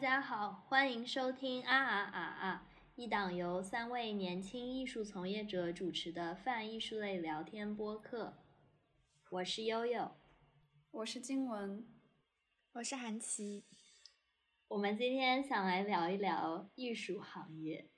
[0.00, 8.38] 大家好，欢迎收听啊啊啊啊，一档由三位年轻艺术从业者主持的泛艺术类聊天播客。
[9.28, 10.16] 我是悠悠，
[10.90, 11.86] 我是金文，
[12.72, 13.66] 我是韩琦。
[14.68, 17.90] 我们今天想来聊一聊艺术行业，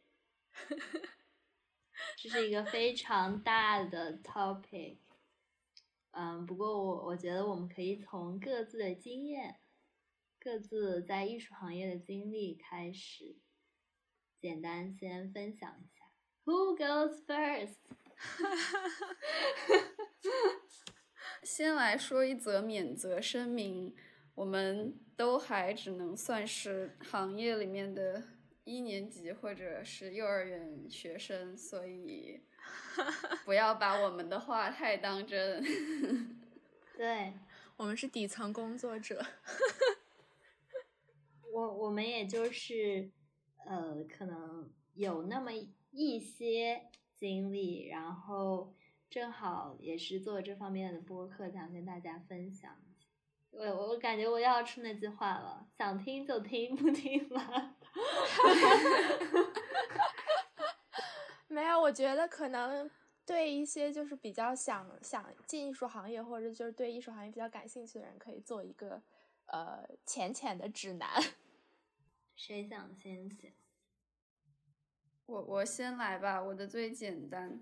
[2.18, 4.96] 这是一个非常大的 topic。
[6.10, 9.60] 嗯，不过我我觉得我们可以从各自的经验。
[10.44, 13.36] 各自在艺术行业的经历开始，
[14.40, 16.04] 简单先分享一下。
[16.44, 17.76] Who goes first？
[21.44, 23.94] 先来说一则免责声明：
[24.34, 28.24] 我们都还只能算是行业里面的
[28.64, 32.42] 一年级或者是幼儿园学生，所以
[33.46, 35.64] 不要把我们的话太当真。
[36.98, 37.32] 对，
[37.76, 39.24] 我们是底层工作者。
[41.52, 43.10] 我我们也就是，
[43.66, 45.50] 呃，可能有那么
[45.90, 48.72] 一些经历，然后
[49.10, 52.74] 正好也是做这方面的播客，想跟大家分享。
[53.50, 57.76] 我我感觉我要出那句话了，想听就听，不听了。
[61.48, 62.90] 没有，我觉得可能
[63.26, 69.02] 对一些就是比较想想进艺术行业，或者就是对艺术行业比较感兴趣的人，可以做一个
[69.48, 71.10] 呃浅浅的指南。
[72.34, 73.50] 谁想先讲？
[75.26, 77.60] 我我先来吧，我的最简单。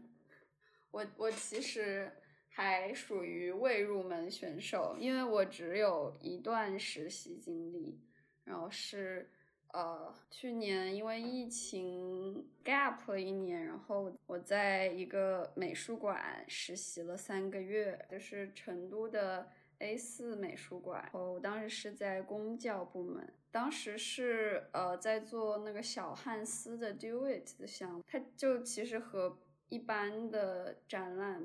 [0.90, 2.10] 我我其实
[2.48, 8.00] 还属于未入门选手，因为我只有一段实习经历，
[8.44, 9.30] 然后是
[9.72, 19.52] 呃去年因为疫情 gap 了一年，然后我在一个美术馆实习了三个月，就是成都的。
[19.80, 29.38] A 四美术馆，哦我当时是在公教部门，当时是呃在做那个小汉斯的 Do It 的项目，它就其实和
[29.70, 31.42] 一般的展览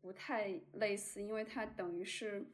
[0.00, 2.44] 不太类似，因为它等于是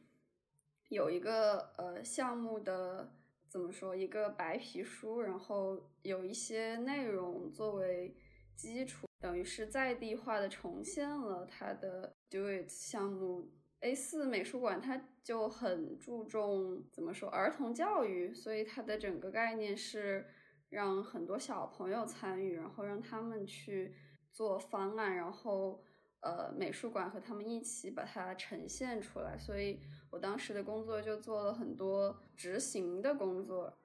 [0.89, 3.11] 有一个呃项目的
[3.49, 8.15] 怎么说一个白皮书，然后有一些内容作为
[8.55, 13.49] 基础，等于是在地化的重现了它的 Do It 项目。
[13.83, 20.25] A 四美术馆它就很注重怎么说儿童教育，所以它的整个概念是
[20.69, 23.93] 让很多小朋友参与，然后让他们去
[24.31, 25.83] 做方案，然后
[26.21, 29.37] 呃美术馆和他们一起把它呈现出来。
[29.37, 33.77] 所以我当时的工作就做了很多执行的工作。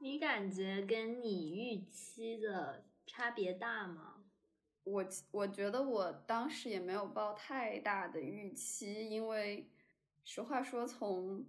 [0.00, 4.13] 你感觉跟你预期的差别大吗？
[4.84, 9.70] 我我觉得我当时也没有抱太大的预期，因为
[10.24, 11.44] 实话说，从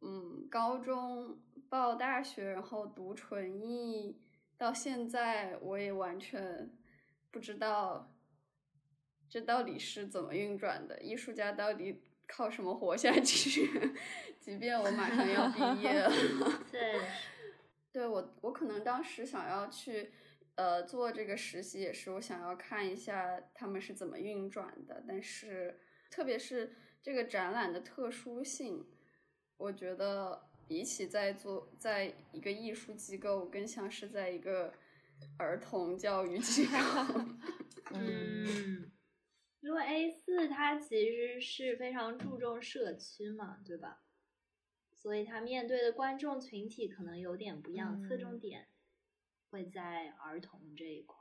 [0.00, 1.38] 嗯高中
[1.70, 4.20] 报大学，然后读纯艺，
[4.58, 6.70] 到现在，我也完全
[7.30, 8.14] 不知道
[9.30, 13.96] 这到底是怎么运转的，艺术家到底靠什么活下去？
[14.38, 16.10] 即便我马上要毕业了，
[16.70, 17.00] 对，
[17.90, 20.12] 对我我可能当时想要去。
[20.58, 25.78] 呃，做这个实习也是我想要看一下他们是怎么运转的，但是
[26.10, 28.84] 特别是这个展览的特殊性，
[29.56, 34.74] 我觉得比起在做在一个艺术机构，更像是在一个
[35.38, 36.72] 儿童教育机构。
[37.94, 38.90] 嗯，
[39.60, 44.02] 因为 A 四它其实是非常注重社区嘛，对吧？
[44.92, 48.66] 所以它面对的观众群体可能有点不一样，侧重点。
[49.50, 51.16] 会在儿童这一块，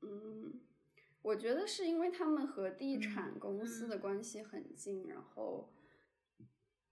[0.00, 0.60] 嗯，
[1.20, 5.72] 我觉得是因为他们和地产公司的关系很近，然后，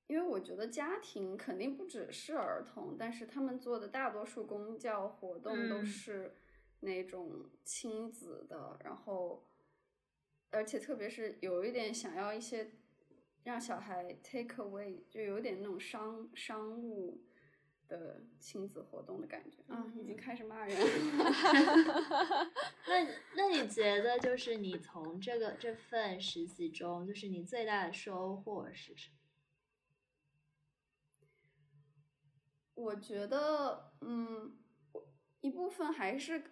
[0.06, 6.36] 因为我觉得家庭肯定不只是儿童，但是他们做的大多数公教活动都是
[6.80, 9.46] 那种亲子的，然后，
[10.50, 12.72] 而且特别是有一点想要一些
[13.44, 17.24] 让小孩 take away，就有点那种商商务。
[17.98, 20.76] 的亲子活动的感觉啊，已经开始骂人。
[22.86, 23.06] 那
[23.36, 29.16] 那你觉得，就是你从这个这份实习中，就是你最大的收获是什么？
[32.74, 34.56] 我觉得，嗯，
[35.40, 36.42] 一部分还是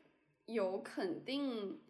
[0.47, 1.83] 有肯定，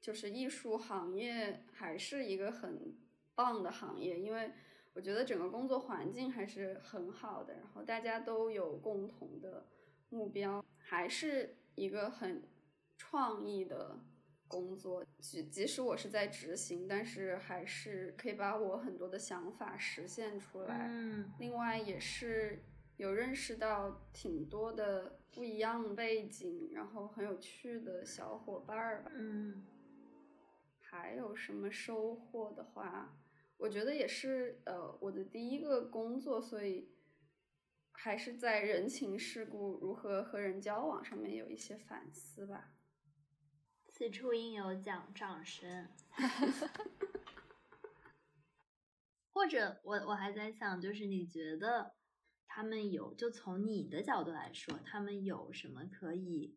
[0.00, 2.96] 就是艺术行业还是一个很
[3.34, 4.52] 棒的行业，因为。
[4.98, 9.64] 我觉得整个工作环境还是很好的，然后大家都有共同的
[10.08, 12.42] 目标，还是一个很
[12.96, 14.00] 创意的
[14.48, 15.06] 工作。
[15.20, 20.88] 即即使我是在执行，但是还是可以把我很多的想法实现出来。
[20.90, 21.30] 嗯。
[21.38, 22.64] 另外也是
[22.96, 29.12] 有认识到挺多的不一样背景，然后很有趣的小伙伴儿吧。
[29.14, 29.64] 嗯，
[30.80, 33.16] 还有什么收获的话，
[33.58, 36.94] 我觉得也是呃我的第一个工作，所以
[37.92, 42.72] 还是在人情世故、如何和人交往上面有一些反思吧。
[43.88, 45.88] 此处应有奖掌声。
[49.32, 51.94] 或者我我还在想，就是你觉得
[52.46, 56.56] 他们有，就从你的角度来说，他们有什么可以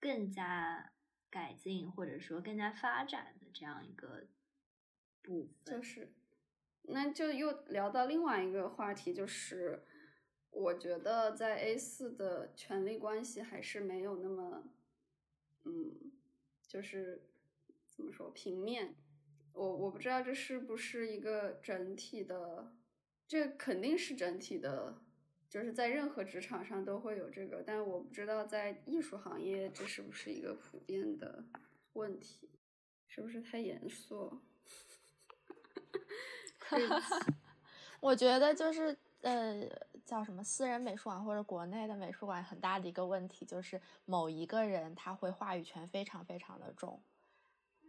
[0.00, 0.92] 更加
[1.30, 4.28] 改进，或者说更加发展的这样一个
[5.22, 5.76] 部分？
[5.76, 6.12] 就是，
[6.86, 9.82] 那就又聊到另外一个话题，就是
[10.50, 14.64] 我觉得在 A 四的权力关系还是没有那么，
[15.64, 16.12] 嗯，
[16.66, 17.22] 就是
[17.88, 18.94] 怎么说平面。
[19.52, 22.72] 我我不知道这是不是一个整体的，
[23.26, 25.00] 这肯定是整体的，
[25.48, 31.44] 就是在任何职场上都会有这个，但我不知道在艺术行业这是不是一个普遍的
[31.92, 32.50] 问题，
[33.06, 34.40] 是不是太严肃？
[38.00, 39.66] 我觉得就是呃，
[40.04, 47.02] 叫什么私人美术馆或者国内的美术馆，很大的一个问题就是某一个人他会话语权非常非常的重。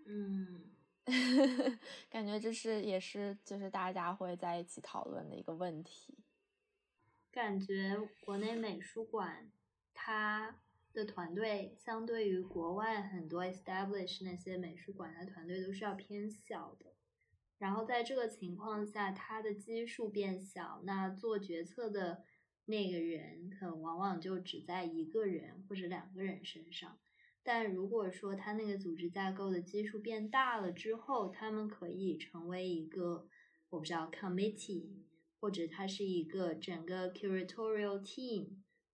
[0.05, 0.71] 嗯，
[2.09, 6.17] 感觉这是也是就是大家会在一起讨论的一个问题。
[7.31, 9.51] 感觉国内美术馆
[9.93, 10.55] 它
[10.93, 16.94] 的团队相对于国外很多 establish 那些美术馆的团队都是要偏小的。
[17.57, 22.23] 然后在这个情况下，它的基数变小，那做决策的
[22.65, 26.97] 那个人可往往就只在一个人或者两个人身上。
[27.43, 33.27] 但如果说他那个组织架构的基数变大了之后，他们可以成为一个
[33.69, 35.03] 我不知道 committee，
[35.39, 38.47] 或者它是一个整个 curatorial team。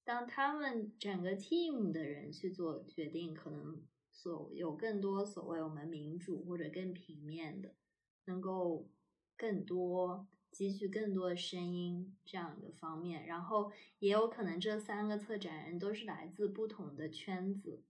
[0.04, 3.82] 当他们整个 team 的人去做决定，可能
[4.12, 7.74] 所有更多所谓我们民主或者更平面的。
[8.26, 8.88] 能够
[9.36, 17.84] 更多汲取更多的声音这样一个方面，然后也有可能这三个策展人都是来自不同的圈子，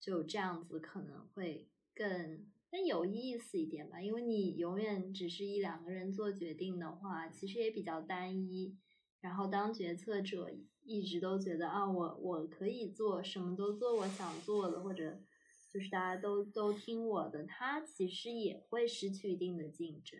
[0.00, 4.00] 就这样子可能会更更有意思一点吧。
[4.00, 8.76] 因为你永远只是一两个人做决定的话，其实也比较单一。
[9.20, 10.50] 然后当决策者
[10.82, 15.20] 一直都觉得啊，我我可以做什么都做我想做的，或者。
[15.74, 20.16] 就是大家都都听我的，他其实也会失去一定的竞争，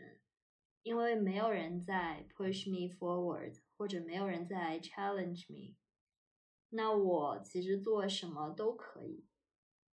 [0.83, 5.77] 因为没有人在 push me forward，或者没有人在 challenge me。
[6.71, 9.29] 那我其实做什么都可以，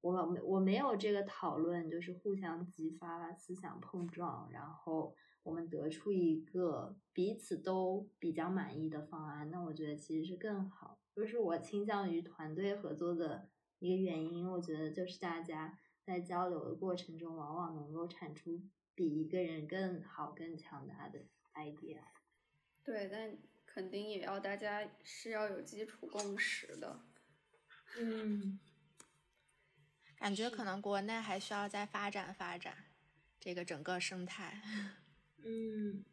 [0.02, 9.50] 我没我没有这个讨论，就是互相激发思想碰撞，然后我们得出一个彼此都比较满意的方案。
[9.50, 13.50] 那我觉得其实是更好，就是我倾向于团队合作的。
[13.80, 18.60] 一个原因，我觉得就是大家在交流的过程中，往往能够产出
[18.96, 21.20] 比一个人更好、更强大的
[21.54, 22.00] idea。
[22.84, 27.02] 对，但肯定也要大家是要有基础共识的。
[28.00, 28.60] 嗯，
[30.16, 32.86] 感觉可能国内还需要再发展发展
[33.40, 34.62] 这个整个生态。
[35.46, 36.04] 嗯，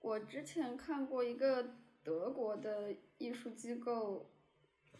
[0.00, 4.30] 我之前看过一个德国的艺术机构。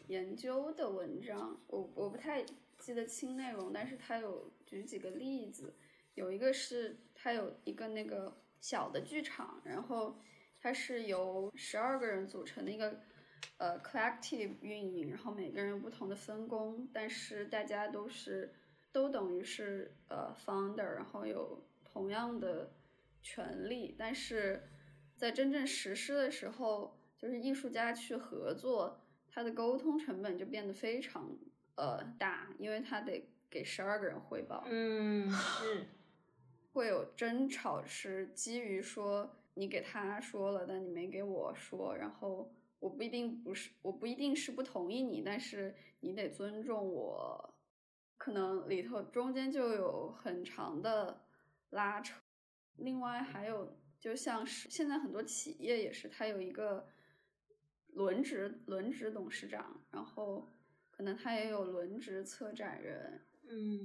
[0.08, 2.44] 研究的文章，我我不太
[2.78, 5.74] 记得清内容，但是他有举几个例子，
[6.14, 10.18] 有一个是他有一个那个小的剧场，然后
[10.60, 13.00] 它是由十二个人组成的一个
[13.58, 18.54] 呃 collective 运营，然后每个人有不同的分工，但是大家都是
[18.90, 22.72] 都等于是呃 founder，然后有同样的
[23.22, 24.62] 权利，但是
[25.16, 29.04] 在真正实施的时候，就是艺术家去合作。
[29.30, 31.30] 他的沟通成本就变得非常
[31.76, 35.87] 呃大，因为他得给十二个人汇报，嗯，是
[36.73, 47.54] 会有争吵，是基于说你给他说了，但你没给我说，然后我不一定不是，我不一定是不同意你，但是你得尊重我，
[48.16, 51.23] 可能里头中间就有很长的
[51.70, 52.20] 拉扯。
[52.76, 56.88] 另外还有，就像是现在很多企业也是，它有一个。
[57.98, 60.48] 轮值轮值董事长，然后
[60.92, 63.22] 可能他也有轮值策展人。
[63.48, 63.84] 嗯，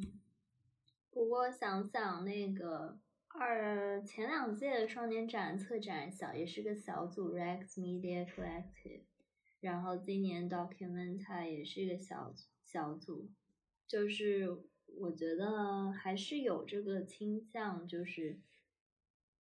[1.10, 9.02] 不过想想那个二前两届的双年展策展小也是个小组，Rex Media Collective，
[9.60, 13.32] 然后今年 Documenta 也是一个小小组，
[13.88, 14.48] 就是
[14.86, 18.40] 我觉得还是有这个倾向，就是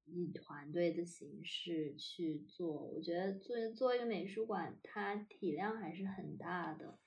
[0.05, 2.87] 以团队的形式去做。
[2.87, 6.99] 我觉得做做一个美术馆，它体量还是很大的。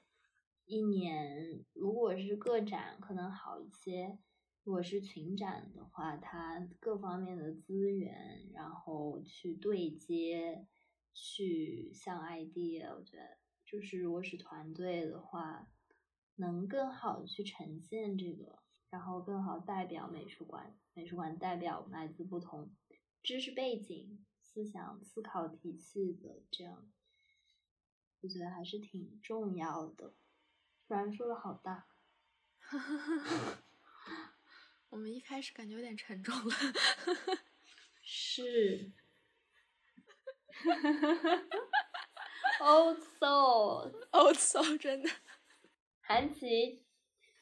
[0.65, 4.19] 一年如果是个展可能好一些，
[4.65, 10.67] 如果是群展的话，它各方面的资源，然后去对接，
[11.15, 15.69] 去像 idea，我觉得就是如果是团队的话，
[16.35, 18.59] 能更好的去呈现这个，
[18.91, 22.71] 然后更好代表美术馆，美术馆代表来自不同
[23.26, 26.88] 知识背景、思想思考体系的这样，
[28.21, 30.14] 我觉得还是挺重要的。
[30.87, 31.88] 突然说的好大，
[34.90, 36.54] 我们一开始感觉有点沉重了，
[38.00, 38.92] 是
[42.61, 45.11] ，old soul，old soul，真的，
[46.00, 46.85] 韩琦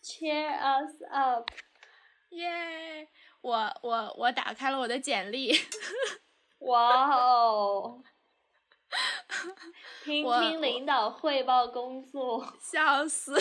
[0.03, 1.51] ，cheer us up，
[2.31, 3.11] 耶！
[3.45, 5.53] 我我我打开了我的简历，
[6.61, 8.03] 哇哦！
[10.03, 13.37] 听听领导汇报工作， 笑死！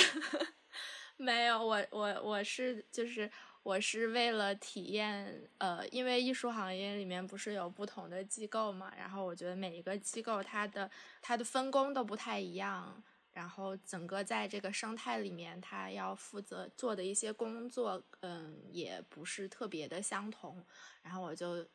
[1.15, 3.31] 没有，我我我是就是
[3.63, 10.91] 我是为了体验，呃，因为艺术行业里面不是有不同的机构嘛，然后我觉得每一个机构它的
[11.21, 13.01] 它的分工都不太一样，
[13.33, 20.65] 然后整个在这个生态里面，它要负责做的一些工作，嗯，也不是特别的相同，
[21.01, 21.67] 然后我就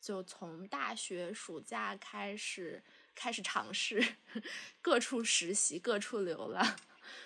[0.00, 2.82] 就从大学暑假开始。
[3.18, 4.06] 开始尝试
[4.82, 6.76] 各处实习，各处流浪。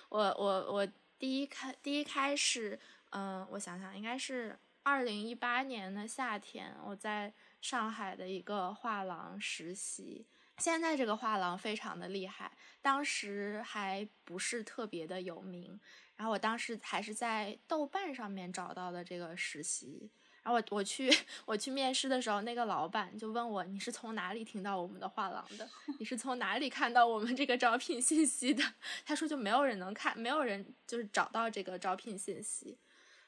[0.09, 2.79] 我我我第一开第一开始，
[3.11, 10.25] 嗯，我想想，应该是二零一八年的夏天，我在上海的一个画廊实习。
[10.61, 15.81] 现在这个画廊非常的厉害，当时还不是特别的有名。
[16.17, 20.11] 然后我当时还是在豆瓣上面找到的这个实习。
[20.43, 21.11] 然后我我去
[21.45, 25.69] 我去面试的时候，那个老板就问我你是从哪里听到我们的画廊的？
[25.99, 28.63] 你是从哪里看到我们这个招聘信息的？
[29.05, 32.79] 他说就没有人能看，没有人就是找到这个招聘信息。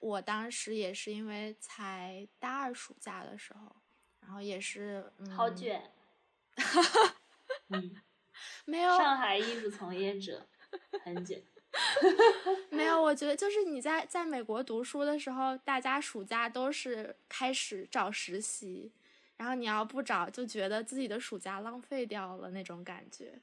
[0.01, 3.77] 我当时也是因为才大二暑假的时候，
[4.21, 5.93] 然后也是好卷，
[7.73, 8.03] 嗯，
[8.67, 10.47] 没有上海艺术从业者
[11.05, 11.43] 很卷。
[12.71, 18.93] 没有，我觉得就是你在在美国读书的时候，大家暑假都是开始找实习，
[19.39, 23.41] 然后你要不找，就觉得自己的暑假浪费掉了那种感觉。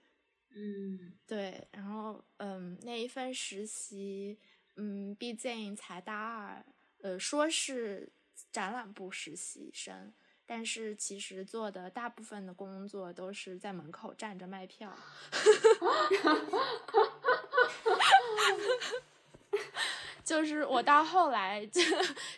[0.51, 4.37] 嗯，对，然后嗯，那一份实习，
[4.75, 6.65] 嗯，毕竟才大二，
[7.01, 8.09] 呃，说是
[8.51, 10.13] 展览部实习生。
[10.51, 14.91] 但是其实做的大部分的工作都是在门口站着卖票，
[20.25, 21.79] 就是我到后来就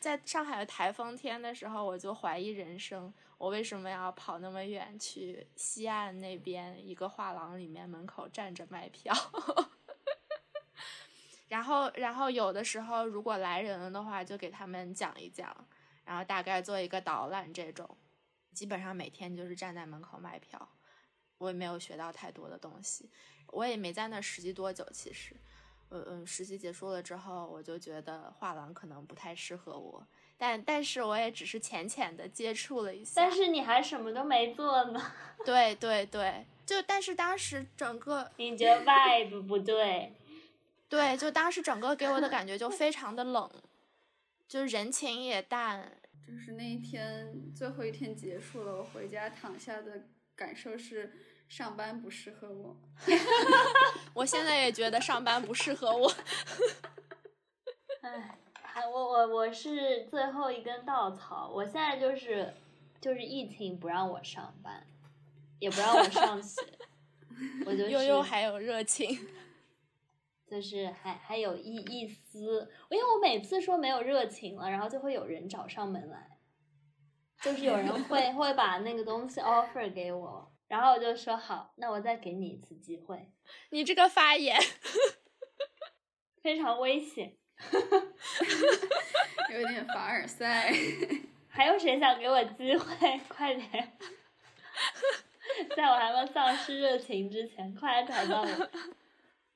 [0.02, 9.16] 在上海的台风天的时候，我就怀疑人生，我为什么要跑那么远去西岸那边一个画廊里面门口站着卖票？
[11.48, 15.56] 然后，然后有的时候如果来人了的话，就给他们讲一讲。
[16.06, 17.98] 然后大概做一个导览，这种
[18.54, 20.70] 基本上每天就是站在门口卖票，
[21.38, 23.10] 我也没有学到太多的东西，
[23.48, 24.86] 我也没在那实习多久。
[24.94, 25.36] 其实，
[25.90, 30.06] 嗯嗯，实习结束了之后，我就觉得画廊可能不太适合我，
[30.38, 33.14] 但但是我也只是浅浅的接触了一下。
[33.16, 35.14] 但是你还什么都没做呢？
[35.46, 40.14] 对对对，就但是当时整个 你觉得 vibe 不对？
[40.88, 43.50] 对，就当时整个给我的感觉就非常的冷，
[44.52, 45.90] 就是人情也淡。
[46.28, 51.14] 就是那一天最后一天结束了，我回家躺下的感受是
[51.48, 52.76] 上班不适合我。
[54.14, 56.14] 我现在也觉得上班不适合我。
[58.04, 61.50] 唉，还我我我是最后一根稻草。
[61.50, 62.54] 我现在就是
[63.00, 64.86] 就是疫情不让我上班，
[65.60, 66.62] 也不让我上学，
[67.66, 69.18] 我就悠悠还有热情。
[70.52, 76.28] 就是还还有一一丝，因为我每次说没有热情了，然后就会有人找上门来，
[77.42, 83.32] 就是有人会 会把那个东西 offer 给我，然后我就说好，那我再给你一次机会。
[83.70, 84.60] 你这个发言
[86.44, 87.34] 非常危险，
[89.54, 90.74] 有点凡尔赛。
[91.48, 93.22] 还有谁想给我机会？
[93.30, 93.98] 快点，
[95.78, 98.70] 在我还没丧失热情之前，快来找到我。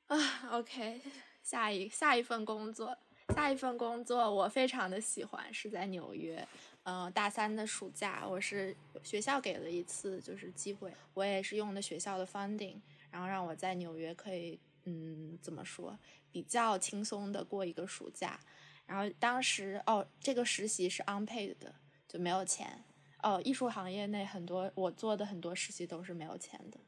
[0.08, 0.18] 啊
[0.52, 1.02] ，OK，
[1.42, 2.96] 下一下一份工作，
[3.34, 6.48] 下一份工作我非常的喜欢，是在纽约。
[6.84, 12.76] 嗯，大三的暑假，我是学校给了一次就是机会，我也是用的学校的 funding，
[13.10, 15.98] 然后让我在纽约可以，嗯，怎么说，
[16.32, 18.40] 比较轻松的过一个暑假。
[18.86, 21.74] 然后当时哦，这个实习是 unpaid 的，
[22.08, 22.84] 就没有钱。
[23.24, 26.80] 哦，艺术行业内很多我做的很多实习都是没有钱的。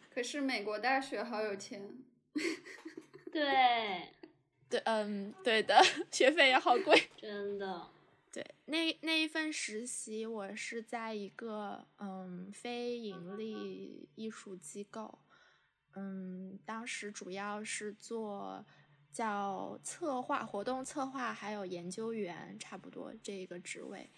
[0.08, 1.82] 可是美国大学好有钱。
[3.32, 4.08] 对，
[4.68, 7.10] 对，嗯，对的，学费也好贵。
[7.16, 7.88] 真的。
[8.32, 15.18] 对，那那一份实习，我是在一个嗯非盈利艺术机构，
[15.96, 18.64] 嗯，当时主要是做
[19.12, 24.08] 叫策划、活动策划，还有研究员，差不多这个职位，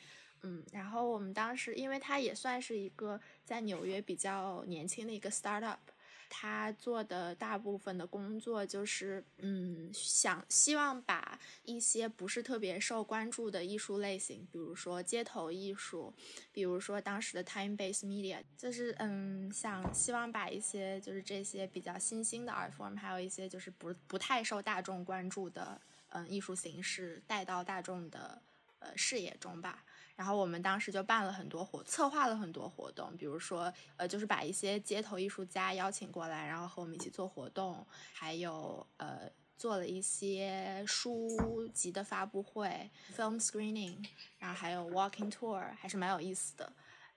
[0.43, 5.79] 嗯，然后我们当时，因为它也算是一个在纽约比较年轻的一个 startup。
[6.29, 16.13] 他做的大部分的工作就是，嗯，想希望把一些不是特别受关注的艺术类型，比如说街头艺术，
[16.53, 28.43] 比如说当时的 time-based media，就是嗯，想希望把一些就是这些比较新兴的 art form，还有一些就是不不太受大众关注的嗯艺术形式带到大众的
[28.81, 29.85] 呃视野中吧。
[30.17, 44.05] 然后我们当时就办了很多活，策划了很多活动，比如说，呃，就是把一些街头艺术家邀请过来，然后和我们一起做活动，还有呃，做了一些书籍的发布会，film screening，
[44.39, 46.73] 然后还有 walking tour，还是蛮有意思的。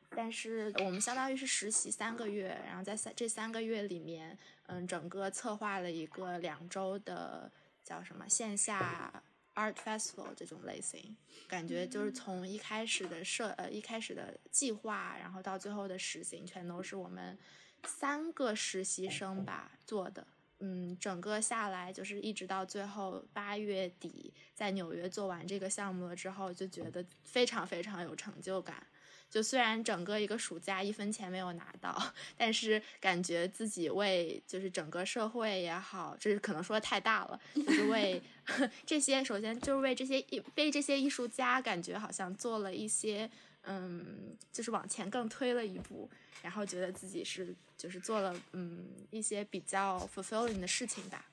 [0.10, 4.38] 但是我们相当于是实习三个月，然后在三这三个月里面，
[4.68, 7.52] 嗯，整个策划了一个两周的
[7.84, 9.22] 叫什么线下。
[9.58, 17.36] Art Festival 这种类型，感觉就是从一开始的设呃一开始的计划，然后到最后的实行，全都是我们
[17.84, 20.28] 三个实习生吧做的。
[20.60, 28.86] 嗯，整个下来就是一直到最后八月底，在纽约做完这个项目了之后，就觉得非常非常有成就感。
[29.30, 38.22] 就虽然整个一个暑假一分钱没有拿到，但是感觉自己为就是整个社会也好，这是可能说的太大了，就是为
[38.86, 43.30] 这些首先就是为这些艺为这些艺术家感觉好像做了一些
[43.64, 46.10] 嗯，就是往前更推了一步，
[46.42, 51.26] 然后觉得自己是就是做了嗯一些比较 fulfilling 的事情吧，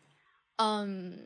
[0.56, 1.16] 嗯，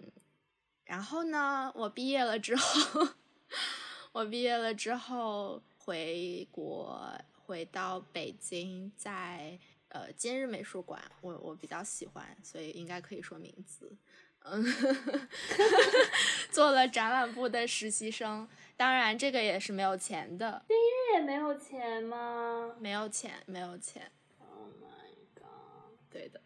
[0.85, 3.09] 然后呢，我毕业了之后，
[4.12, 5.62] 我毕业了之后。
[5.88, 7.11] 回国
[7.46, 13.96] 回到北京，在呃今日美术馆，我我比较喜欢，所以应该可以说名字。
[14.40, 14.62] 嗯，
[16.53, 18.46] 做了展览部的实习生，
[18.77, 20.62] 当然这个也是没有钱的。
[20.68, 22.77] 今日也没有钱吗？
[22.79, 24.12] 没有钱，没有钱。
[24.40, 25.98] Oh my god！
[26.11, 26.38] 对的，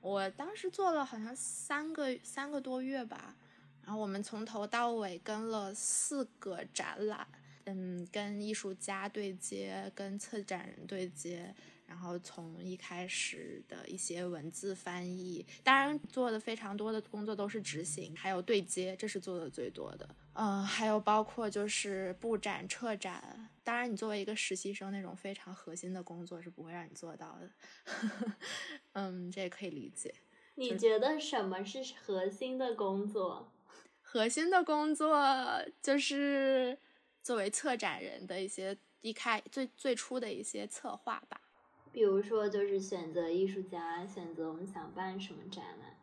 [0.00, 3.36] 我当时做了好像三个三个多月吧，
[3.84, 7.24] 然后我们从头到尾跟了四个展览。
[7.66, 11.54] 嗯，跟艺术家对接，跟策展人对接，
[11.86, 20.08] 然后从一开始的一些文字翻译，当然做的非常多的工作都是执行，还有对接，这是做的最多的。
[20.34, 27.50] 嗯，还有包括就是布展、撤展，当然你作为一个实习生，那种非常核心的工作是不会让你做到的。
[28.92, 30.14] 嗯，这也可以理解。
[30.56, 33.50] 你觉得什么是核心的工作？
[34.02, 35.18] 核心的工作
[35.80, 36.78] 就是。
[37.24, 41.40] 作为策展人的一些一开最最初的一些策划吧，
[41.90, 45.98] 比如说就是选择艺术家，选择我们想办什么展览。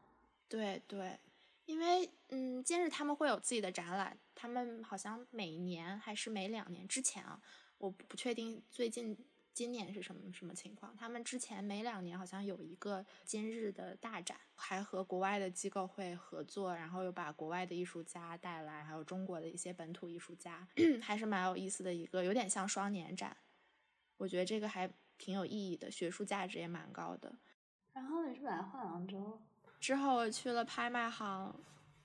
[0.50, 1.20] 对对，
[1.66, 7.40] 因为嗯，今日他们会有自己的展览，他们好像每年还是每两年之前啊，
[7.78, 9.16] 我不确定最近。
[9.54, 10.96] 今年是什么什么情况？
[10.96, 20.68] 他们之前每两年好像有一个今日的大展，还和国外的机构会合作，然后又把国外的艺术家带来，还有中国的一些本土艺术家，
[21.02, 23.36] 还是蛮有意思的一个，有点像双年展。
[24.18, 27.34] 我觉得这个还挺有意义的，学术价值也蛮高的。
[27.94, 29.42] 然后你是来画廊州？
[29.80, 31.60] 之后我去了拍卖行，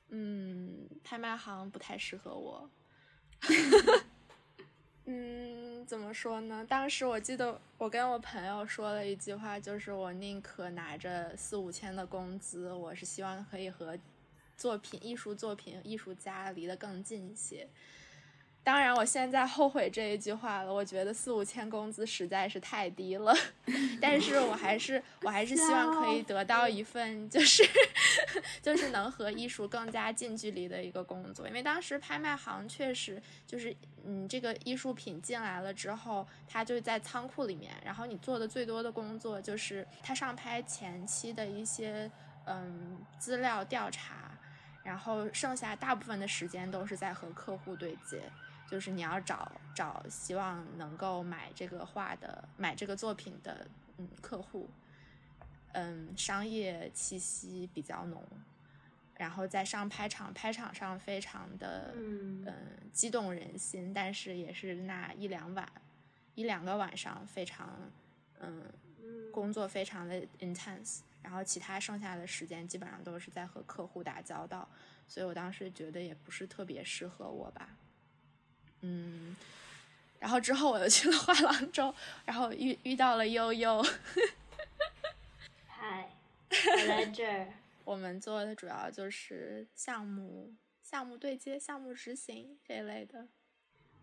[0.08, 2.70] 嗯，拍卖行不太适合我。
[5.08, 6.66] 嗯，怎么说呢？
[6.68, 13.96] 当时我记得我跟我朋友说了一句话，就是我宁可拿着四五千的工资，我是希望可以和
[14.56, 17.68] 作品、艺术作品、艺术家离得更近一些。
[18.66, 20.74] 当然，我现在后悔这一句话了。
[20.74, 23.32] 我觉得四五千工资实在是太低了，
[24.02, 27.62] 但是我还是我还是希望可以得到一份就是
[28.60, 31.46] 就是能和艺术更加近距离的一个工作。
[31.46, 33.72] 因为当时拍卖行确实就是
[34.04, 42.10] 嗯，这个艺术品进来了之后，它就在仓库里面，然后你做的最多的工作就是它上拍前期的一些
[42.46, 44.36] 嗯资料调查，
[44.82, 48.20] 然后剩下大部分的时间都是在和客户对接。
[48.70, 53.66] 就是你要找找希望能够买这个画的、买这个作品的
[53.98, 54.68] 嗯客户，
[55.72, 58.22] 嗯，商业气息比较浓，
[59.16, 62.44] 然后在上拍场，拍场上非常的嗯。
[62.92, 65.70] 激动人心，但是也是那一两晚，
[66.34, 67.68] 一两个晚上非常
[68.40, 68.62] 嗯
[69.30, 74.66] 工作非常的 intense，然后其他剩下的时间基本上都是在和客户打交道，
[75.06, 77.68] 所以我当时觉得也不是特别适合我吧。
[78.80, 79.36] 嗯，
[80.18, 83.84] 然后之后我又去了画廊周，然后遇遇到了悠悠。
[85.66, 86.10] 嗨，
[86.50, 87.52] 我在这儿。
[87.84, 93.28] 我们做的主要就是项目、项目对接、项目执行这一类的。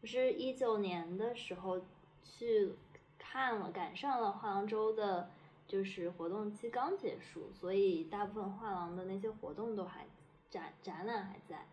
[0.02, 1.86] 我是一九年的时候
[2.24, 2.74] 去
[3.20, 5.30] 看了，赶上了画廊周的，
[5.68, 10.06] 就是活动期刚结束，所以大部分画廊的那些活动都还
[10.50, 11.66] 展展览还在。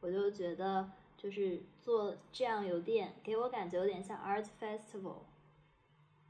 [0.00, 5.24] 我就觉得，就是做这样有点给我感觉有点像 art festival。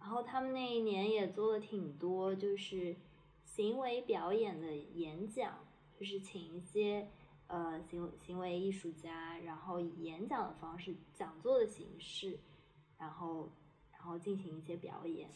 [0.00, 2.96] 然后他们那一年也做了挺多，就是。
[3.42, 5.58] 行为表演的演讲，
[5.98, 7.08] 就是请一些
[7.48, 12.38] 呃行行为艺术家，然后以演讲的方式，讲座的形式，
[12.96, 13.50] 然后
[13.90, 15.28] 然后进行一些表演。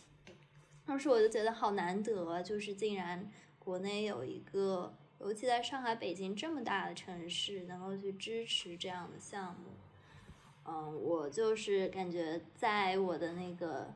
[0.87, 9.71] 当时我就觉得好难得，就是竟然国内有一个，尤其在上海、北京这么大的城市，能够去支持这样的项目。
[10.67, 13.93] 嗯，我就是感觉在我的那个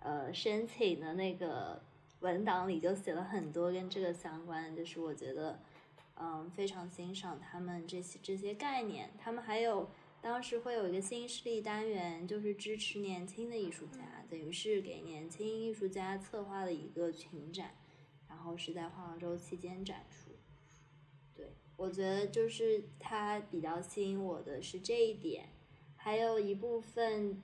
[0.00, 1.82] 呃申请的那个。
[2.22, 5.58] 文档里就写了很多跟这个相关，就是我觉得，
[6.14, 9.10] 嗯，非常欣赏他们这些这些概念。
[9.18, 9.90] 他们还有
[10.20, 17.74] 当时会有一个新势力单元，就是支持年轻的艺术家，等于是给年轻艺术家策划的一个群展，
[18.28, 20.31] 然后是在画廊周期间展出。
[21.82, 25.48] 我觉得就是它比较吸引我的是这一点，
[25.96, 27.42] 还有一部分，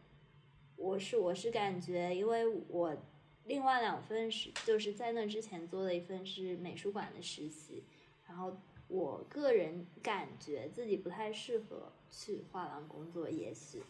[0.77, 2.97] 我是我是感觉，因为我。
[3.45, 7.83] 另外两份是就是在那之前做的一份是美术馆的实习，
[8.27, 8.55] 然后
[8.89, 13.83] 我个人感觉自己不太适合去画廊工作，也许，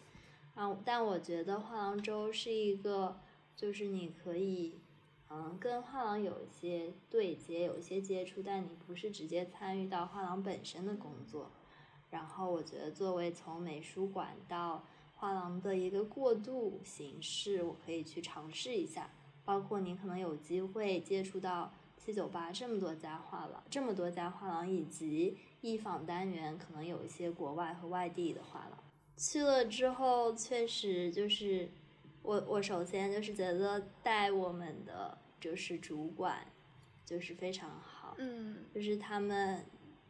[0.54, 3.18] 嗯，但我觉得画廊周是一个，
[3.56, 4.78] 就是你可以，
[5.30, 11.50] 嗯，跟画廊有一些对接，有一些接触，但你不是直接参与到画廊本身的工作。
[12.10, 14.82] 然后我觉得作为从美术馆到
[15.14, 19.10] 画廊的一个过渡形式，我可以去尝试一下。
[19.44, 28.78] 包括你可能有机会接触到七九八这么多家画廊，这么多家画廊，以及艺坊单元，可能有一些国外和外地的画廊。
[29.16, 31.70] 去了之后，确实就是
[32.28, 36.46] 我我首先就是觉得带我们的就是主管
[37.06, 39.64] 就是非常好，嗯，就是他们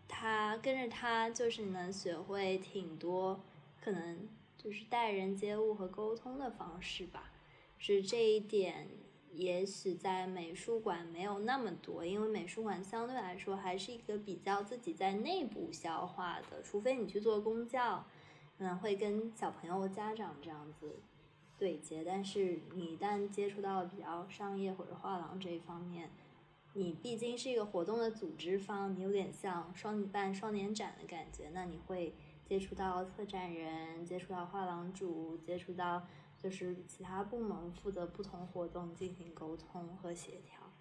[0.09, 3.41] 他跟着他就是能学会挺多，
[3.81, 7.31] 可能就是待人接物和沟通的方式吧，
[7.79, 8.89] 是这一点。
[9.35, 18.05] 也许在美术馆没有那么多，因为美术馆相对来说还是一个比较自己在内部消化的，除非你去做公教，
[18.57, 20.99] 可能会跟小朋友、家长这样子
[21.59, 22.05] 对接。
[22.05, 26.11] 但是你一旦接触到比较商业或者画廊这一方面，
[26.75, 36.07] 你毕竟是一个活动的组织方，你有点像双办双年展的感觉，那你会接触到策展人，接触到画廊主，接触到。
[36.41, 40.73] 就是其他部门负责不同活动进行沟通和协调，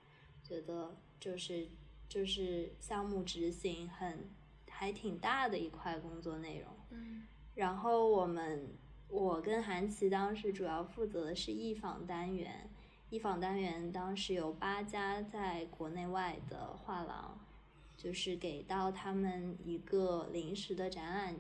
[0.44, 1.68] 觉得就是
[2.08, 4.30] 就是项目执行很
[4.70, 6.72] 还挺大的一块工作内容。
[6.92, 7.24] 嗯。
[7.56, 8.70] 然后我们
[9.10, 12.70] 我跟韩琦当时主要负责的是艺坊单元，
[13.10, 17.40] 艺坊单元当时有八家在国内外的画廊，
[17.96, 21.36] 就是给到他们一个临时的展览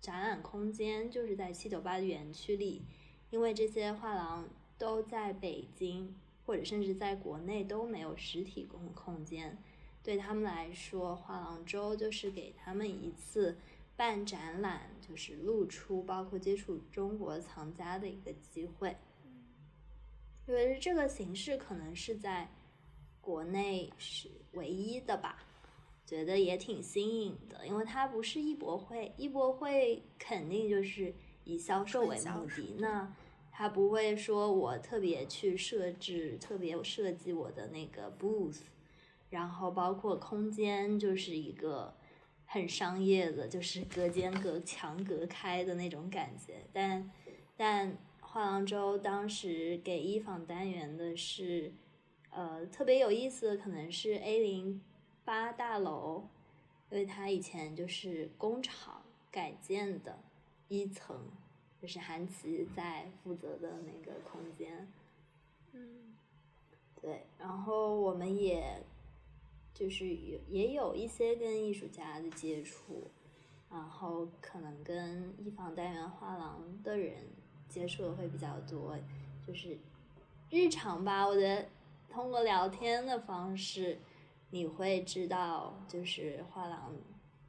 [0.00, 2.82] 展览空间，就是在七九八的园区里。
[3.30, 9.56] 因为这些画廊都在北京，或者甚至在国内都没有实体空空间，
[10.02, 13.56] 对他们来说，画廊周就是给他们一次
[13.96, 18.96] 办展览，就是露出，包括接触中国藏家的一个机会。
[20.46, 22.50] 因为这个形式可能是在
[23.20, 25.44] 国内是唯一的吧，
[26.04, 33.14] 觉得也挺新颖的，因为它不是艺博会，艺博会肯定就是以销售为目的，那。
[33.54, 38.62] 它不会说，我特别去设置，特别设计我的那个 booth，
[39.28, 41.94] 然后包括空间就是一个
[42.52, 46.58] 很商业的，就是隔间隔墙隔开的那种感觉。
[46.70, 47.10] 但
[47.56, 51.72] 但画廊周当时给一坊单元的是，
[52.28, 54.82] 呃，特别有意思的可能是 A 零
[55.24, 56.24] 八大楼，
[56.90, 60.18] 因为它以前就是工厂改建的
[60.68, 61.18] 一层。
[61.80, 64.86] 就是韩琦在负责的那个空间，
[65.72, 66.14] 嗯，
[67.00, 68.80] 对，然后我们也，
[69.74, 73.10] 就是有也有一些跟艺术家的接触，
[73.70, 77.26] 然后可能跟一房单元画廊的人
[77.68, 78.96] 接触的会比较多，
[79.46, 79.78] 就是
[80.50, 81.26] 日常吧。
[81.26, 81.66] 我觉得
[82.10, 83.98] 通过聊天的方式，
[84.50, 86.94] 你会知道就是画廊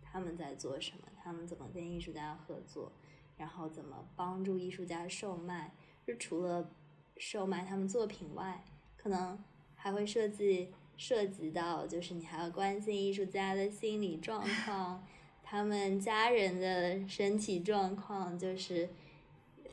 [0.02, 2.92] 他们在做什么，他们怎么跟艺术家合作，
[3.36, 5.74] 然后怎么帮助艺术家售卖。
[6.08, 6.70] 就除了
[7.18, 8.64] 售卖他们作品外，
[8.98, 9.42] 可能
[9.76, 15.06] 还会设计涉及到，就是你还要关心艺术家的心理状况，
[15.44, 18.90] 他们家人的身体状况，就是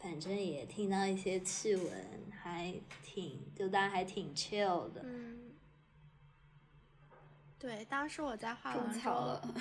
[0.00, 1.86] 反正也听到一些趣闻，
[2.30, 5.02] 还挺就大家还挺 chill 的。
[5.04, 5.52] 嗯，
[7.58, 9.54] 对，当时我在画廊中了。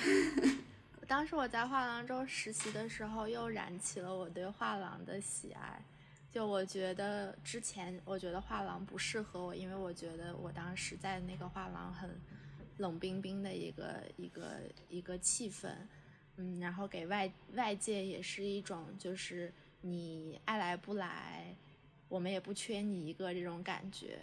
[1.07, 5.83] 当时我在画廊中实习的时候，又燃起了我对画廊的喜爱。
[6.31, 12.09] 就我觉得之前，我觉得画廊不适合我，因为我觉得我当时在那个画廊很
[12.77, 15.73] 冷冰冰的一个一个一个气氛，
[16.37, 21.55] 嗯，然后给外外界也是一种就是你爱来不来，
[22.07, 24.19] 我们也不缺你一个这种感觉，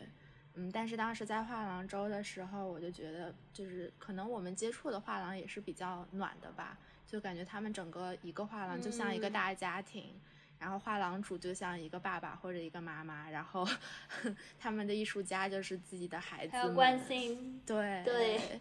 [0.55, 10.15] 嗯，但是当时在画廊周的时候，我就觉得就是可能我们接触的画廊也是比较暖的吧，就感觉他们整个一个画廊就像一个大家庭。
[10.59, 13.67] 然后画廊主就像一个爸爸或者一个妈妈，然后
[14.59, 17.61] 他们的艺术家就是自己的孩子，还要关心。
[17.67, 18.61] 对对。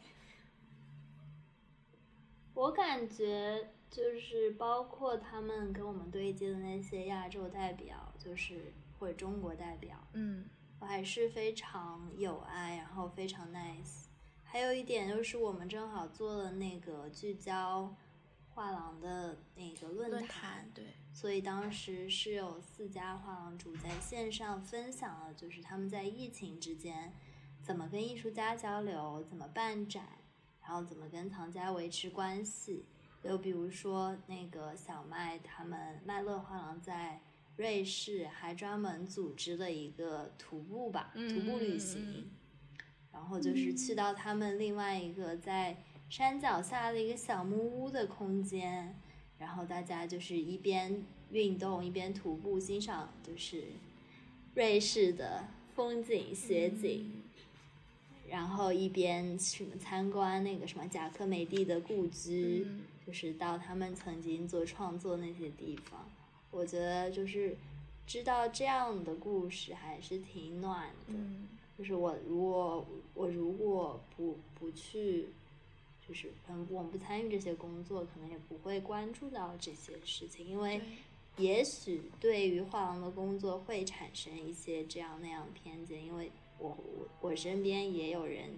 [2.54, 10.46] 我感觉就是包括他们跟我们对接的那些亚洲代表，就是或者中国代表，嗯，
[10.80, 14.06] 我还是非常有爱，然后非常 nice。
[14.44, 17.94] 还有一点就是我们正好做了那个聚焦
[18.54, 20.86] 画廊的那个论坛，对。
[21.16, 27.14] 所以当时是有四家画廊主在线上分享了，就是他们在疫情之间
[27.64, 30.06] 怎么跟艺术家交流，怎么办展，
[30.62, 32.84] 然后怎么跟藏家维持关系。
[33.24, 37.22] 就比如说那个小麦他们麦乐画廊在
[37.56, 42.30] 瑞士还专门组织了一个徒步吧，徒步旅行，
[43.14, 45.78] 然后就是去到他们另外一个在
[46.10, 49.00] 山脚下的一个小木屋的空间。
[49.38, 53.64] 然后大家就是一边运动一边徒步欣赏，就是
[54.54, 57.22] 瑞士的风景雪景，
[58.30, 62.66] 然后一边什么参观那个什么贾科梅蒂的故居，
[63.06, 66.10] 就是到他们曾经做创作那些地方。
[66.52, 67.58] 我觉得就是
[68.08, 71.14] 知道这样的故事还是挺暖的。
[71.78, 75.28] 就是我如果我如果不不去。
[76.08, 80.80] 就是嗯，我们不参与这些工作，可能也不会关注到这些事情，因为
[81.38, 88.52] 也许对于画廊的工作会产生一些这样那样的偏见，因为我我我身边也有人，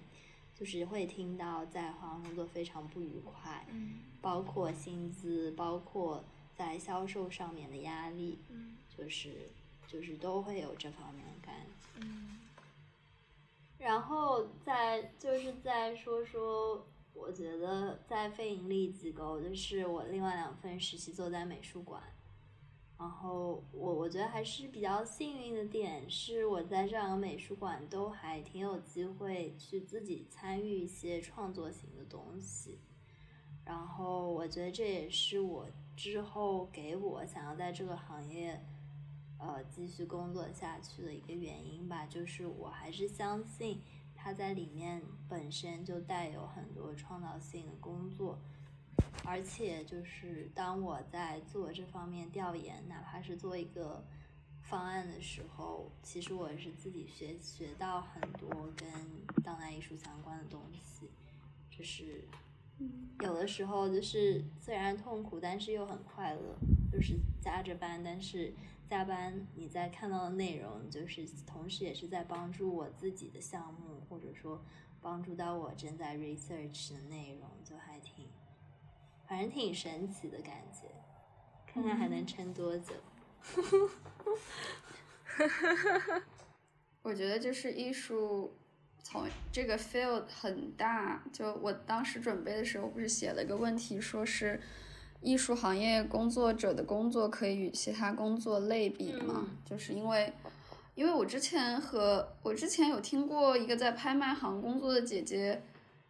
[0.60, 6.22] 就是会听到在画廊工作非常不愉快，嗯，包括薪资，包括
[6.58, 9.50] 在销售上面的压力，嗯，就是
[9.88, 12.40] 就是都会有这方面的感觉，嗯，
[13.80, 16.86] 然后再就是再说说。
[17.20, 22.02] 我觉得在非盈利机构，就是我另外两份实习做在美术馆，
[22.98, 32.80] 然后我我觉得还是比较幸运的点是，我在这两个美术馆都还挺有机会去自己参与一些创作型的东西，
[33.66, 38.64] 然后我觉得这也是我之后给我想要在这个行业，
[39.40, 43.82] 呃继续工作下去的一个原因吧，就是我还是相信。
[44.28, 48.38] 它在里面本身就带有很多创造性的工作，
[49.24, 54.04] 而且就是当我在做这方面调研，哪怕是做一个
[54.64, 58.86] 方案的时候，其实我是自己学学到很多跟
[59.46, 61.10] 当代艺术相关的东西，
[61.72, 62.26] 就是
[63.22, 66.58] 有的时候就是虽然痛苦，但是又很快乐，
[66.92, 68.54] 就是加着班，但是。
[68.90, 74.64] 加班，你在看到的内容，就是同时也是在帮助我自己的项目，或者说
[75.02, 78.28] 帮助到我正在 research 的内容，就还挺，
[79.28, 80.88] 反正挺神奇的感觉。
[81.66, 82.94] 看看还能撑多久。
[87.02, 88.56] 我觉得就是艺术，
[89.04, 91.24] 从这个 field 很大。
[91.32, 94.60] 就我当时准备的时候，不是写了一个问题，说是。
[95.20, 99.48] 艺术行业工作者的工作可以与其他工作类比吗？
[99.66, 100.32] 就是因为，
[100.98, 105.62] 因为我之前和我之前有听过一个在拍卖行工作的姐姐，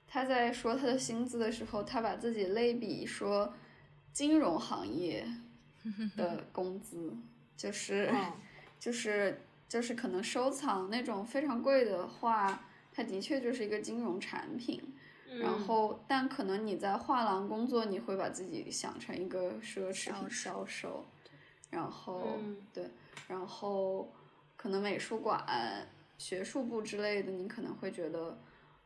[0.07, 3.53] 她在说她的薪资的时候，她把自己类比说
[4.13, 5.27] 金融行业
[6.15, 7.13] 的工资，
[7.57, 8.09] 就是
[8.79, 14.81] 就是就是可能收藏那种非常贵的画，它的确就是一个金融产品。
[15.41, 21.05] 然后，但可能你在画廊工作，你会把自己想成一个奢侈品销售，
[21.69, 22.21] 然后
[22.73, 22.89] 对，
[23.27, 24.09] 然后
[24.57, 28.37] 可能美术馆、学术部之类的，你可能会觉得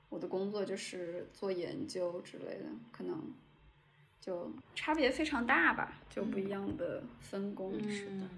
[0.09, 3.33] 我的工作就是做研究之类的，可能
[4.19, 7.73] 就差别非常大吧，就不一样的分工。
[7.89, 8.29] 是的。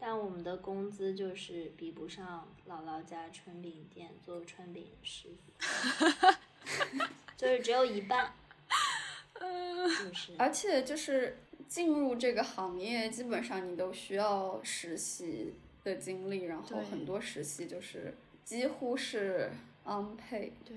[0.00, 6.26] 但我们的工资就是比不上姥姥家春饼店做春饼的师傅，
[7.36, 8.32] 就是只有一半。
[9.38, 18.14] 就是，而且就是进入这个行业，基本上你都需要实习的经历，然后很多实习就是
[18.44, 19.50] 几乎是
[19.84, 20.52] unpaid。
[20.64, 20.76] 对。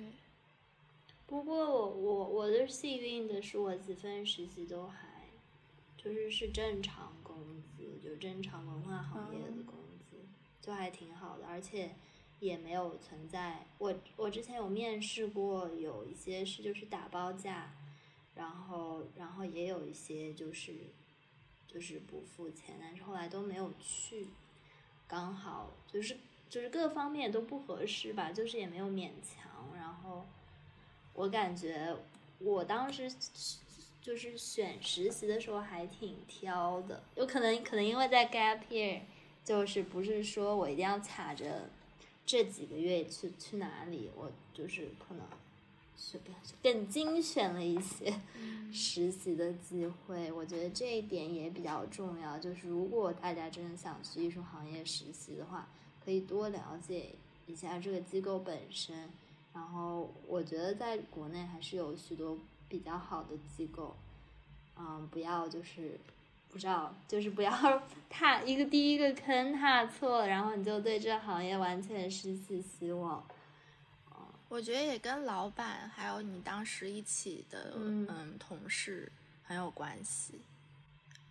[1.28, 5.26] 不过我我我的幸运的是，我几份实习都还，
[5.98, 9.76] 就是是正常工资，就正常文化行业的工
[10.10, 10.18] 资，
[10.62, 11.92] 就还挺好的，而且
[12.40, 13.66] 也没有存在。
[13.78, 17.74] 我我之前有面试过，有一些是就是打包价。
[18.34, 20.74] 然后，然后也有一些就是，
[21.68, 24.28] 就是不付钱，但是后来都没有去，
[25.12, 26.16] 刚好就是
[26.50, 29.68] 就是各方面都不合适吧，就是也没有勉强。
[29.76, 30.26] 然后
[31.14, 31.94] 我感觉
[32.40, 33.12] 我当时
[34.02, 39.02] 就是选实习的时候还挺挑的，有可能可能因为在 gap year，
[39.44, 41.70] 就是不是说我一定要卡着
[42.26, 45.28] 这几个月去去哪里，我就是可能。
[46.02, 46.20] 是
[46.64, 48.12] 更精选了一些
[48.74, 52.40] 实习的机会，我觉得这一点也比较重要。
[52.40, 55.68] 就是如果大家真的想去艺术行业实习的话，
[56.04, 57.10] 可以多了解
[57.46, 59.10] 一下这个机构本身。
[59.54, 62.38] 然后我觉得在国内还是有许多
[62.68, 63.96] 比较好的机构，
[64.78, 66.00] 嗯，不要就是
[66.50, 67.52] 不知道，就是不要
[68.10, 73.24] 踏一个第一个坑踏错，然后你就对这行业完全失去希望。
[74.52, 79.10] 我觉得也跟老板还有你当时一起的嗯同事
[79.44, 80.42] 很有关系。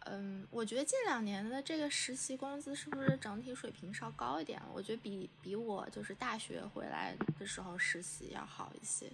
[0.06, 4.58] 嗯，我觉得近两年的这个实习工资是不是整体水平稍高一点？
[4.72, 9.12] 我觉得比比我就是大学回来的时候实习要好一些。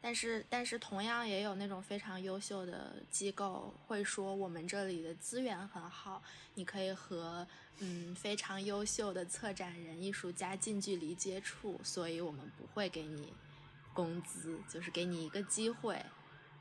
[0.00, 6.22] 但是但是同样也有那种非常优秀的机构会说我们这里的资源很好，
[6.54, 7.46] 你可以和。
[7.78, 13.34] 嗯，非常优秀的策展人、艺术家近距离接触，所以我们不会给你
[13.92, 16.02] 工资，就是给你一个机会，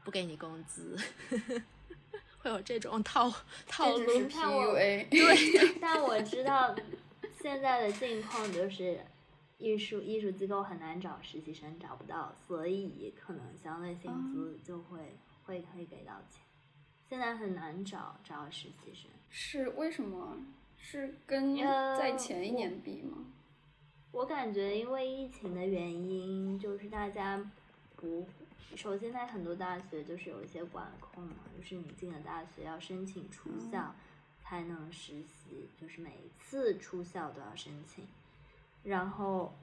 [0.03, 0.99] 不给你工资，
[2.39, 3.33] 会有这种套
[3.65, 4.11] 套路。
[4.27, 5.07] PUA。
[5.07, 6.75] 对， 但我知道
[7.41, 8.99] 现在的境况就是
[9.57, 16.41] 艺术艺术机构很难找实习生，找不到，所以可能相对薪资就会会可以给到钱。
[17.07, 20.37] 现在很难找找实习生，是为什么？
[20.77, 21.55] 是跟
[21.97, 23.25] 在前一年比吗？
[24.11, 27.51] 我感觉因为疫情的原因，就是大家
[27.95, 28.27] 不，
[28.75, 33.95] 首先在很多大学就是有一些管控嘛，就是你进了大学要申请出校
[34.39, 38.05] 才能实习，就是每一次出校都要申请，
[38.85, 39.53] 然后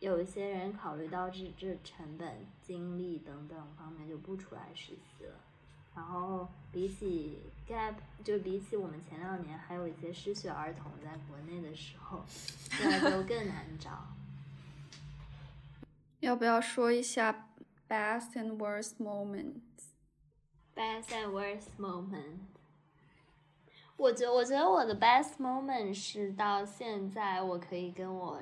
[0.00, 5.40] 有一些人考虑到这这成本、精力等等方面就不出来实习了。
[5.94, 14.06] 然后比起 gap，就比起我们前两年还有一些失学儿童在国内的时候，现在就更难找。
[16.20, 17.48] 要不要说一下
[17.88, 22.40] best and worst moments？best and worst moment。
[23.96, 28.40] 我觉我觉得我的 best moment 是到现在我可以跟我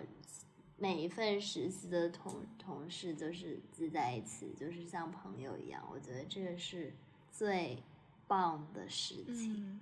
[0.76, 5.82] 每一份实习的同同事就是聚在一起，就是像朋友一样。
[5.92, 6.92] 我觉得这个是。
[7.36, 7.82] 最
[8.28, 9.80] 棒的事情，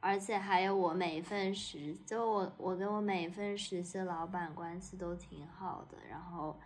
[0.00, 6.58] 而且还有我每一份实，就我我跟我每一份实习老板关系都挺好的，然后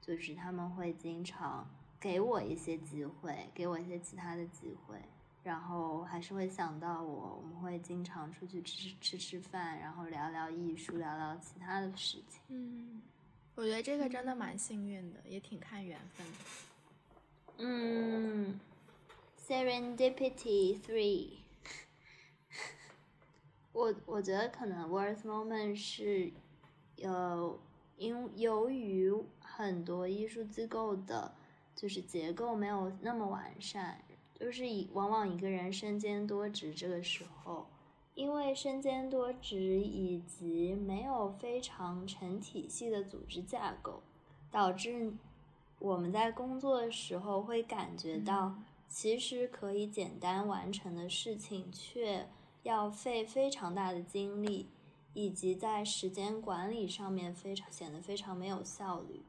[0.00, 1.68] 就是他们会经常
[1.98, 5.02] 给我一些机会，给我一些其他的机会，
[5.42, 12.40] 然后还是会想到我，我们会经常出去吃吃吃饭，然后聊聊艺术，聊聊其他的事情。
[12.48, 13.02] 嗯，
[13.54, 16.32] 我觉得这个真的蛮幸运的，也挺看缘分的。
[17.58, 18.60] 嗯。
[19.48, 21.38] Serendipity three，
[23.72, 26.30] 我我觉得可能 worst moment 是，
[26.96, 27.58] 有
[27.96, 29.10] 因由于
[29.40, 31.34] 很多艺术机构的，
[31.74, 33.98] 就是结构没有那么完善，
[34.38, 37.66] 就是以往往一个人身兼多职，这个时候，
[38.14, 44.02] 因为身兼多职以及没有非常成体系的组织架构，
[44.50, 45.12] 导致
[45.78, 48.54] 我们在工作的时候会感觉到。
[48.90, 52.26] 其实可以简单完成的事情，却
[52.62, 54.66] 要费非常大的精力，
[55.12, 59.20] 以及在时间管理上面非常显得非常没有效率。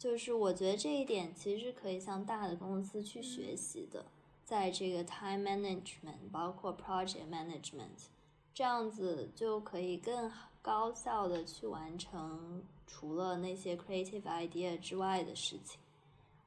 [0.00, 4.06] 就是我觉得这一点其实可以向大的公司去学习的，
[4.46, 8.06] 在这个 time management，包括 project management，
[8.54, 10.32] 这样子就可以更
[10.62, 15.78] 高效的去完成除了那些 creative idea 之外的事情。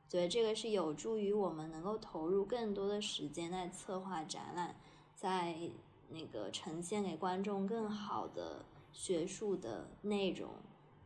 [0.09, 4.75] 觉得这个是有助于我们能够投入更多的时间在策划展览，
[5.15, 5.55] 在
[6.09, 10.49] 那个呈现给观众更好的学术的内容，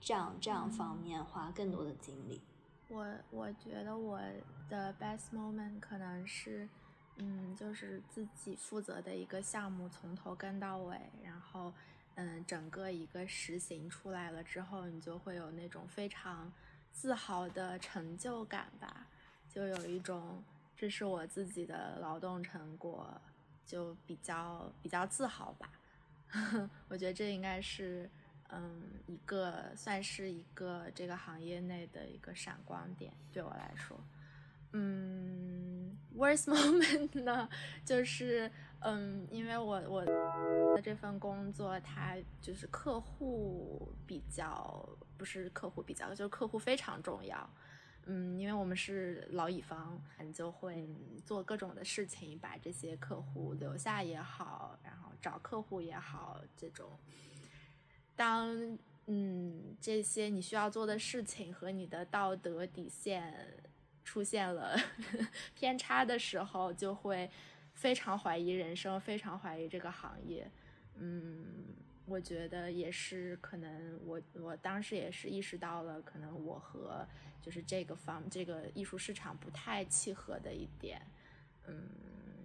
[0.08, 2.42] 这样这样方面花更多的精力。
[2.88, 4.22] 我我觉得我
[4.70, 6.70] 的 best moment 可能是，
[7.18, 11.74] 嗯，就是自己负责的一个项目从头跟到尾，然后，
[12.16, 16.54] 嗯，整个一个实行出来了之后，你就会有那种非常
[16.94, 19.08] 自豪的成就感吧，
[19.50, 20.42] 就有一种
[20.78, 23.20] 这是我自己的劳动成果，
[23.66, 25.70] 就比较比较自豪吧。
[26.88, 28.10] 我觉得这应该是。
[28.50, 34.00] 嗯，一个算是一个这个行业内的一个闪光点，对我来说。
[34.74, 37.48] 嗯，worst moment 呢，
[37.86, 44.88] 就是嗯，因为我我的这份工作，它就是客户比较，
[45.18, 47.50] 不是客户比较，就是客户非常重要。
[48.06, 50.88] 嗯，因为我们是老乙方，你就会
[51.26, 56.90] 做各种的事情，把这些客户留下也好，然后找客户也好，这种。
[58.18, 63.48] 当嗯这些你需要做的事情和你的道德底线
[64.04, 64.76] 出现了
[65.56, 67.30] 偏差的时候，就会
[67.74, 70.50] 非常怀疑人生，非常怀疑这个行业。
[70.96, 71.46] 嗯，
[72.06, 77.08] 我觉得也是可能，我我当时也是意识到了，可能我和
[77.42, 81.02] 就是这个方这个艺术市场不太契合的一点。
[81.68, 81.88] 嗯，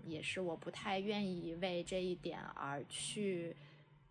[0.04, 3.56] 也是我不太愿意为这一点而去。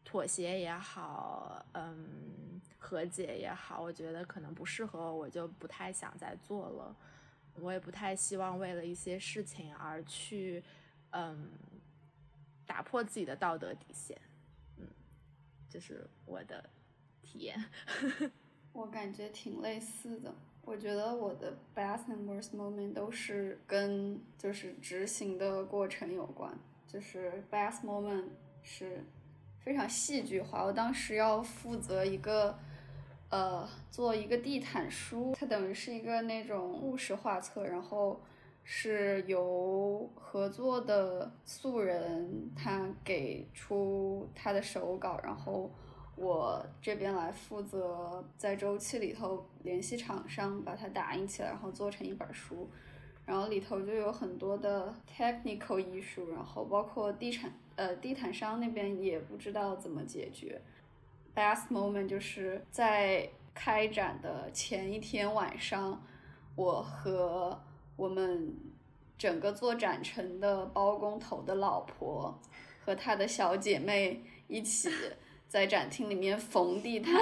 [0.03, 6.95] 妥协也好，嗯，和解也好，我觉得可能不适合我，我就不太想再做了。
[7.55, 10.63] 我也不太希望为了一些事情而去，
[11.11, 11.49] 嗯，
[12.65, 14.19] 打破自己的道德底线。
[14.77, 14.87] 嗯，
[15.69, 16.69] 这是我的
[17.21, 17.63] 体验。
[18.73, 20.33] 我感觉挺类似的。
[20.63, 26.57] 我觉得我的 best and worst moment 都是跟就是执行的过程有关。
[26.87, 28.29] 就是 best moment
[28.63, 29.05] 是。
[29.63, 30.63] 非常戏剧化。
[30.63, 32.57] 我当时要负责一个，
[33.29, 38.19] 呃，做一个地毯书，它等于是一个那种故事画册，然后
[38.63, 45.69] 是由合作的素人他给出他的手稿，然后
[46.15, 52.67] 我这边来负责在周期里头联系厂商，把它打印起来，然后做成一本书。
[53.23, 57.53] 然后里头就有很多的 technical 艺术，然后包括地产。
[57.77, 60.61] 呃，地毯商那边也不知道怎么解决。
[61.33, 66.03] Best moment 就是在开展的前一天晚上，
[66.55, 67.59] 我和
[67.95, 68.53] 我们
[69.17, 72.37] 整个做展陈的包工头的老婆
[72.85, 74.91] 和他的小姐妹一起
[75.47, 77.13] 在展厅里面缝地毯。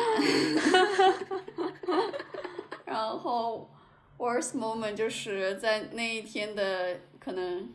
[2.85, 3.69] 然后
[4.17, 7.71] worst moment 就是在那一天的可能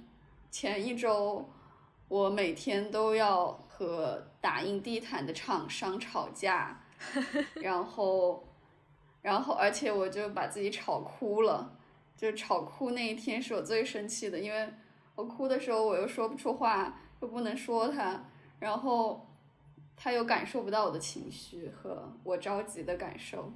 [0.50, 1.48] 前一周。
[2.14, 6.80] 我每天都要和打印地毯的厂商吵架，
[7.60, 8.44] 然后，
[9.20, 11.76] 然后，而且我就把自己吵哭了，
[12.16, 14.72] 就吵哭那一天是我最生气的，因为
[15.16, 18.24] 我哭的时候我又说不出话，又不能说他，
[18.60, 19.26] 然后
[19.96, 23.52] 他又感受不到我的情绪和我着急的感受，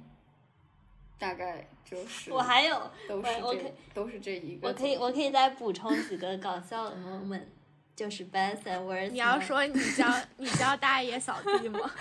[1.17, 7.45] 大概就是 我还有都是这都是这一个，我可以我可以再补充几个搞笑的 moment。
[7.99, 9.09] 就是 best and worst。
[9.09, 11.79] 你要说你教 你教大爷扫地吗？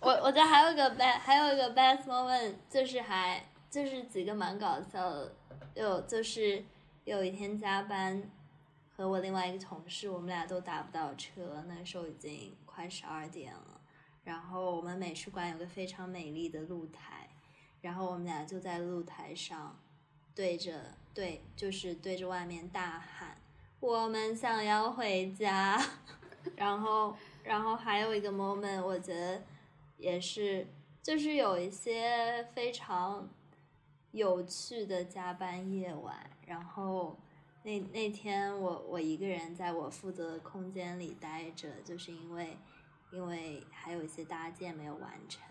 [0.00, 5.34] 我我觉得还有一个 best 还有一个 best moment，就是还就是几个蛮搞笑的，
[5.74, 6.62] 有就是
[7.04, 8.22] 有一天加班，
[8.94, 13.80] 和我另外一个同事，我们俩都打不到车，那时候已经快十二点了。
[14.24, 17.30] 然后我们美术馆有个非常美丽的露台，
[17.80, 19.74] 然后我们俩就在露台上
[20.34, 20.96] 对着。
[21.14, 23.36] 对，就是对着外面大喊，
[23.78, 25.80] 我们想要回家。
[26.56, 29.42] 然后，然后还有一个 moment，我觉得
[29.96, 30.66] 也是，
[31.00, 33.28] 就是有一些非常
[34.10, 36.28] 有趣的加班夜晚。
[36.44, 37.16] 然后
[37.62, 42.58] 那那天我我一个人在我负责的空间里待着，就是因为
[43.12, 45.42] 因为还有一些搭建没有完成。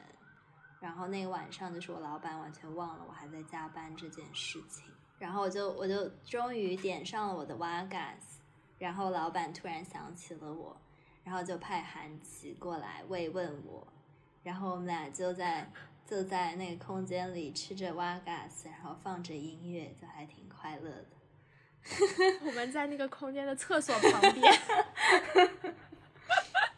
[0.83, 4.83] 然后那个晚上，就是我老板完全忘了我还在加班这件事情。
[5.17, 8.41] 然后我就我就终于点上了我的瓦 gas，
[8.77, 10.75] 然后老板突然想起了我，
[11.23, 13.87] 然后就派韩琦过来慰问我，
[14.43, 15.71] 然后我们俩就在
[16.05, 21.05] 就在那个空间里吃着瓦 gas，然后放着音乐，就还挺快乐的。
[22.45, 24.53] 我们在那个空间的厕所旁边，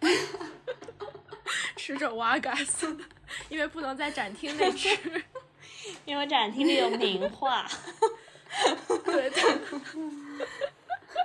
[1.75, 2.95] 吃着瓦嘎斯，
[3.49, 4.89] 因为不能在展厅内吃，
[6.05, 7.67] 因为展厅里有名画，
[9.05, 9.41] 对对，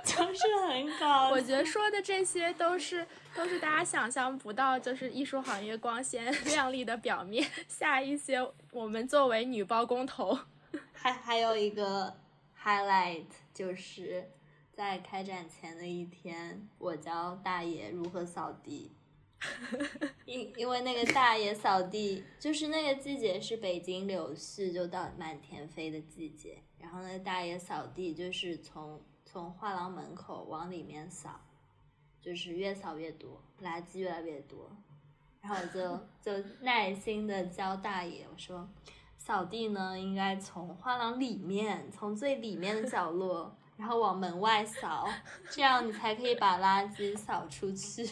[0.03, 1.29] 就是很搞。
[1.29, 8.39] 我觉得说的这些都是都是大家想象不到，就是艺术行业光鲜亮丽的表面下一些
[8.71, 10.37] 我们作为女包工头，
[10.93, 12.15] 还还有一个
[12.63, 14.29] highlight 就是
[14.73, 18.91] 在开展前的一天，我教大爷如何扫地。
[20.25, 31.41] 因因为那个大爷扫地，就是那个季节是北京柳絮就到满天飞的季节，然后那个大爷扫地就是从从画廊门口往里面扫，
[32.21, 34.69] 就是越扫越多，垃圾越来越多，
[35.41, 38.69] 然后我就 就耐心的教大爷我说，
[39.17, 45.09] 扫地呢应该从画廊里面，从最里面的角落，然后往门外扫，
[45.49, 48.07] 这样你才可以把垃圾扫出去。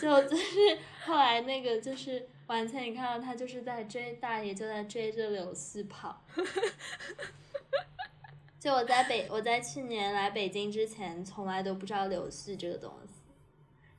[0.00, 6.22] 就就是后来那个就是完全你看到他就是在追大爷，就在追着柳絮跑。
[8.60, 13.14] 就我在北我在去年来北京之前，从来都不知道柳絮这个东西。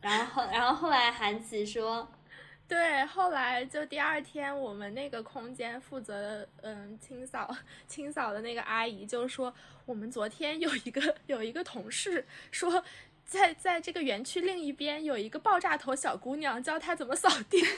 [0.01, 2.07] 然后然后后来韩琦说，
[2.67, 7.49] 对，后来就第二天我们那个空间负责嗯清扫
[7.87, 9.53] 清扫的那个阿姨就说，
[9.85, 12.83] 我们昨天有一个有一个同事说。
[13.29, 17.63] 在在这个园区另一边有一个爆炸头小姑娘，教她怎么扫地。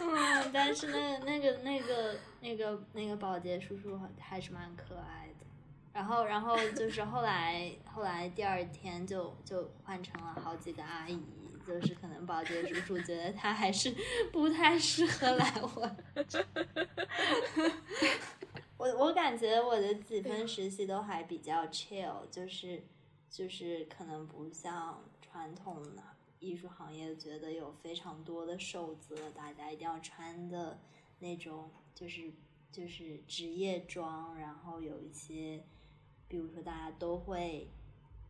[0.00, 5.44] 嗯，但是那那个那个那个那个保洁叔叔还是蛮可爱的。
[5.92, 11.22] 然后然后就是后来后来第二天就就换成了好几个阿姨，
[11.66, 13.94] 就是可能保洁叔叔觉得他还是
[14.32, 15.96] 不太适合来我。
[18.80, 22.82] 我我感觉我的几份实习都还比较 chill，就是
[23.28, 26.02] 就是可能不像传统的
[26.38, 30.78] 艺术行业，觉得有非常多的守则，大家一定要穿的
[31.18, 32.32] 那种，就是
[32.72, 35.62] 就是职业装，然后有一些，
[36.26, 37.68] 比如说大家都会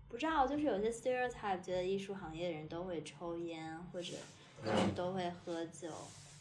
[0.09, 4.17] 不知道，就是有些 stereotype 觉得艺术行业的人都会抽烟或者
[4.65, 5.93] 就是都会喝酒，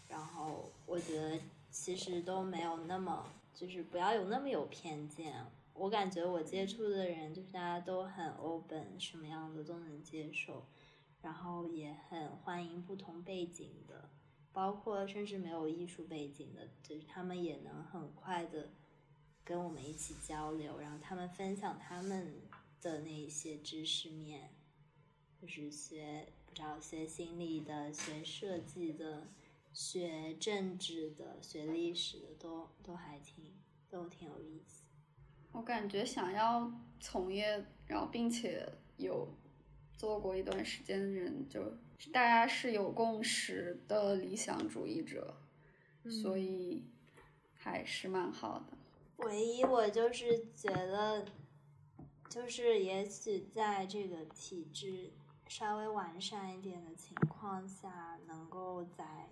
[0.09, 1.39] 然后我觉得
[1.69, 3.23] 其实都没有那么。
[3.59, 5.45] 就是不要有那么有偏见。
[5.73, 10.65] 我感觉我接触的人，就是大家都很 open，什么样的都能接受，
[11.21, 14.09] 然后也很欢迎不同背景的，
[14.53, 18.69] 包括甚至没有艺术背景的，就是他们也能很快的
[19.43, 22.41] 跟我们一起交流，然后他们分享他们
[22.81, 24.53] 的那些知识面，
[25.41, 29.27] 就是学不知道学心理的、学设计的。
[29.71, 33.53] 学政治的、学历史的都都还挺
[33.89, 34.83] 都挺有意思。
[35.51, 38.67] 我感觉想要从业，然后并且
[38.97, 39.27] 有
[39.93, 41.77] 做过一段时间的人，就
[42.11, 45.37] 大家是有共识的理想主义者，
[46.21, 46.83] 所以
[47.53, 48.77] 还是蛮好的。
[49.25, 51.25] 唯一我就是觉得，
[52.29, 55.11] 就是也许在这个体制
[55.47, 59.29] 稍微完善一点的情况下，能够在。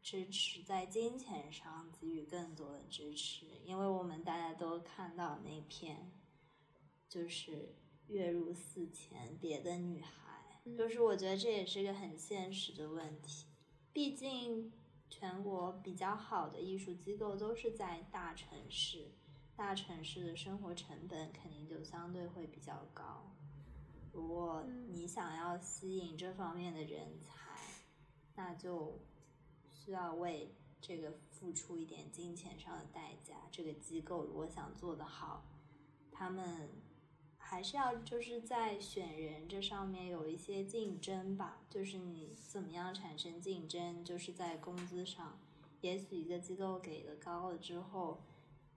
[0.00, 6.10] 支持在金钱上给予更多的支持，因为我们大家都看到那篇，
[7.08, 7.74] 就是
[8.06, 13.46] 月入四千，别的女孩，就是我觉得这也是个很现实的问题。
[13.92, 14.72] 毕竟
[15.10, 19.10] 全国比较好的艺术机构都是在大城市，
[19.56, 23.30] 大城市的生活成本肯定就相对会比较高。
[24.12, 27.60] 如果你想要吸引这方面的人才，
[28.36, 28.98] 那就。
[29.88, 33.36] 需要为这个付出一点金钱上的代价。
[33.50, 35.46] 这个机构如果想做得好，
[36.12, 36.68] 他们
[37.38, 41.62] 还是要就是在选人这上面有一些竞争吧。
[41.70, 45.40] 就是你怎么样产生竞争，就是在工资上，
[45.80, 48.20] 也许一个机构给的高了之后，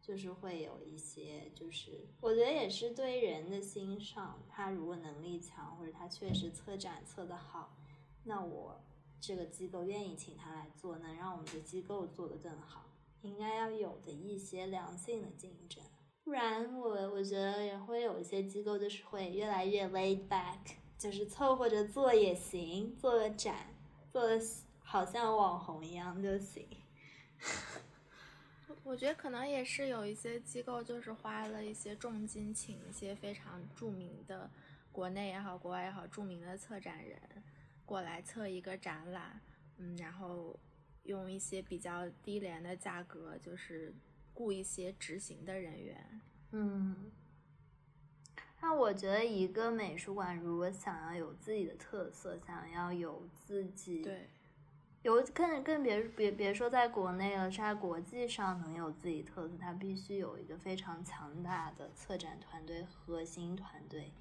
[0.02, 4.42] 就是会有一些，就是我觉得也是对人的欣赏。
[4.48, 7.76] 他如果能力强，或者他确实策展策得好，
[8.24, 8.82] 那我。
[9.22, 12.90] 这个机构愿意请他来做，能让我们的机构做得更好，
[13.22, 15.84] 应该要有的一些良性的竞争，
[16.24, 20.58] 不然我我觉得也会有一些机构就是会越来越 laid back，
[20.98, 23.68] 就是凑合着做也行，做个展，
[24.12, 24.42] 做的
[24.80, 26.68] 好像网红一样就行。
[28.84, 34.50] 我觉得可能也是有一些机构就是花了一些重金请一些非常著名的，
[34.92, 37.20] 国内也好，国外也好，著名的策展人。
[37.92, 39.42] 过来测一个展览，
[39.76, 40.58] 嗯，然后
[41.04, 43.94] 用一些比较低廉的价格，就是
[44.34, 46.22] 雇一些执行的人员。
[46.52, 47.12] 嗯，
[48.62, 54.30] 那我觉得一个美术馆如果想要有自己的特色，想要有自己对，
[55.02, 64.14] 有更更别别别说在国内了，在国际上能有自己特色，它必须有一个非常强大的策展团队、核心团队，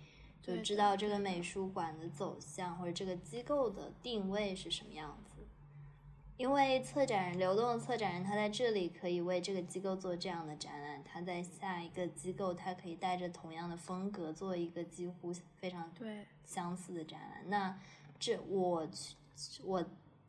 [0.43, 5.43] 就知道这个美术馆的走向或者这个机构的定位是什么样子。
[6.37, 17.51] 因为策展人、流动的策展人，他在这里可以为这个机构做这样的展览，他在下一个机构，他可以带着同样的风格做一个几乎非常对，相似的展览。
[17.51, 17.79] 那
[18.19, 19.85] 这我去我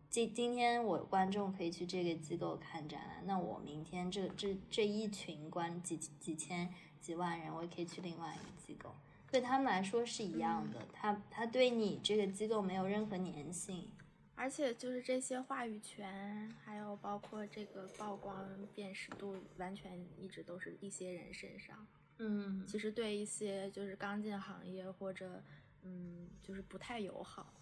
[0.09, 8.93] 今今天我观众可以去这个机构看展览，那我明天这这这一群观几几千几万人，我也可以去另外一个机构，
[9.32, 10.79] 对他们来说是一样的。
[10.91, 13.89] 他他对你这个机构没有任何粘性。
[14.36, 21.88] 而且就是这些话语权，还有包括这个曝光辨识度，完全一直都是一些人身上。
[22.17, 25.43] 嗯其实对一些就是刚进行业或者
[25.84, 27.53] 嗯，就是不太友好。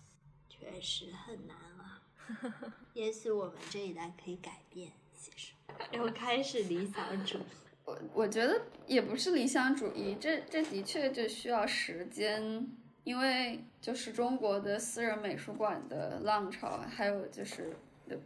[0.48, 2.02] 确实很难啊。
[2.94, 5.54] 也许我们这一代可以改变，其实
[5.92, 7.44] 又开始理想主义。
[7.90, 12.68] 我我觉得也不是理想主义，这这的确就需要时间，
[13.04, 17.76] 因为就是中国的私人美术馆的浪潮，还有就是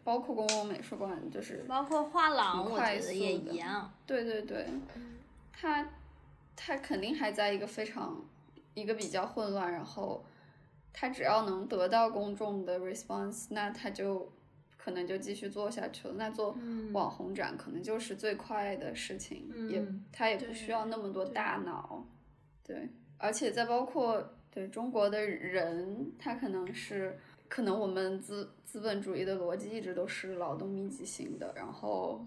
[0.04, 3.94] 包括公共美术馆，就是包括画廊，我觉得也一样。
[4.06, 4.68] 对对对，
[5.54, 5.88] 它
[6.58, 8.22] 它肯定还在一个非常
[8.74, 10.26] 一个比较混乱，然后
[10.92, 14.30] 它只要能得到公众的 response，那它就
[14.84, 16.14] 可能就继续做下去了。
[16.18, 22.06] 那做嗯网红展可能就是最快的事情，也嗯它也不需要那么多大脑，
[22.64, 27.18] 对，而且再包括对中国的人，他可能是。
[27.50, 32.26] 可能我们资资本主义的逻辑一直都是劳动密集型的，然后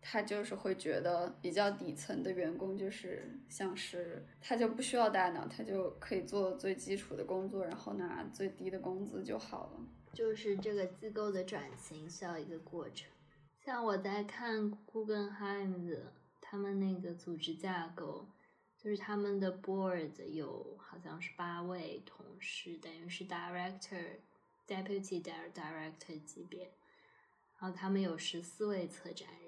[0.00, 9.80] 他就是会觉得比较底层的员工就是像是他就不需要大脑，他就可以做最基础的工作，然后拿最低的工资就好了。
[10.12, 13.10] 就是这个机构的转型需要一个过程。
[13.64, 18.28] 像我在看 Guggenheim 的他们那个组织架构，
[18.78, 24.20] 就是他们的 board 有好像是八位同事，等于是 director、
[24.68, 26.70] deputy director 级别，
[27.58, 29.45] 然后他们有十四位策展人。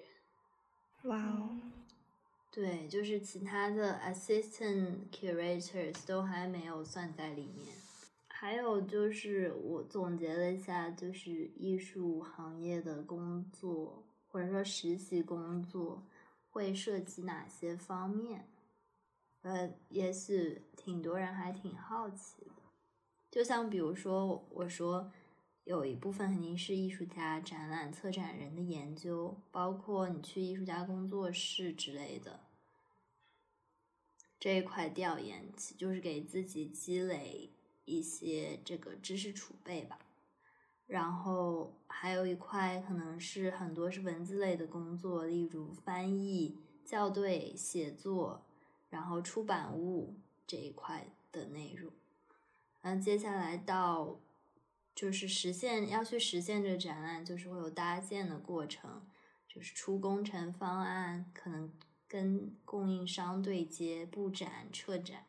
[1.04, 1.56] 哇哦，
[2.50, 7.76] 对，就是其他的 assistant curators 都还没有算在里面。
[8.28, 16.04] 还有就是我总结了一下，就是艺术行业的工作或者说实习工作
[16.50, 18.48] 会涉及哪些方面？
[19.42, 22.62] 呃，也许挺多人还挺好奇的。
[23.30, 25.10] 就像比如说，我说
[25.68, 32.40] 有一部分肯定是艺术家、展览策展人的研究，包括你去艺术家工作室之类的
[34.40, 37.50] 这一块调研，就是给自己积累
[37.84, 39.98] 一些这个知识储备吧。
[40.86, 48.40] 然后还有一块可能是很多是文字类的工作，例如翻译、校对、写作，
[48.88, 50.14] 然后出版物
[50.46, 51.92] 这一块的内容。
[52.80, 54.18] 嗯，接下来到
[54.98, 59.06] 就是实现要去实现这个展览，就是会有搭建的过程，
[59.46, 61.72] 就是出工程方案，可能
[62.08, 65.24] 跟供应商对接、布展、撤展，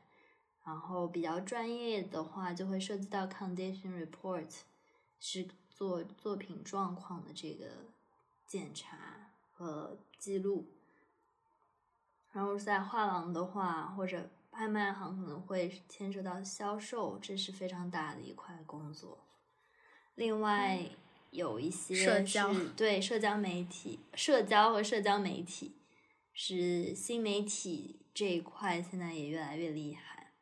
[0.66, 4.62] 然后比较专业的话，就会涉及到 condition report，
[5.20, 7.68] 是做作品状况的这个
[8.48, 10.74] 检查和记录。
[12.32, 19.20] 然后在画廊的话，或者拍卖行可能会牵涉到销售，这是非常大的一块工作。
[20.20, 20.78] 另外
[21.32, 25.78] 有一些社交是对社交媒体、社交和社交媒体
[26.34, 30.34] 是新媒体这一块，现在也越来越厉害。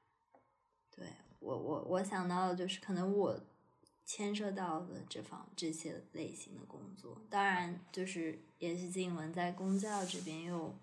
[0.90, 1.06] 对
[1.40, 3.40] 我，我我想到的就是可能我
[4.04, 10.76] 牵涉到的这方这些类型的工作，当然就是也许静文在公教这边又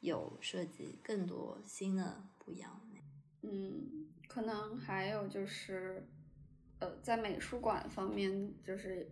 [0.00, 3.48] 有涉及更多新的不一样的。
[3.48, 6.08] 嗯，可能还有就是，
[6.82, 9.08] 呃，在美术馆方面，就是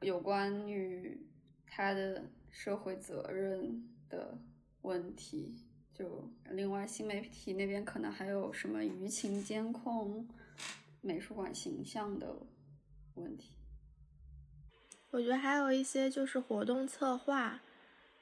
[0.00, 1.20] 有关于
[1.66, 4.38] 他的社会责任的
[4.80, 5.54] 问题。
[5.92, 10.26] 就另外，新媒体那边可能还有什么舆情监控、
[11.02, 12.34] 美术馆形象的
[13.16, 13.52] 问题。
[15.10, 17.60] 我觉得还有一些就是活动策划，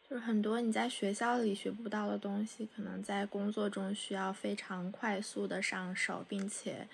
[0.02, 6.88] 就是很多你在学校里学不到的东西，可能在工作中需要非常快速的上手，并且，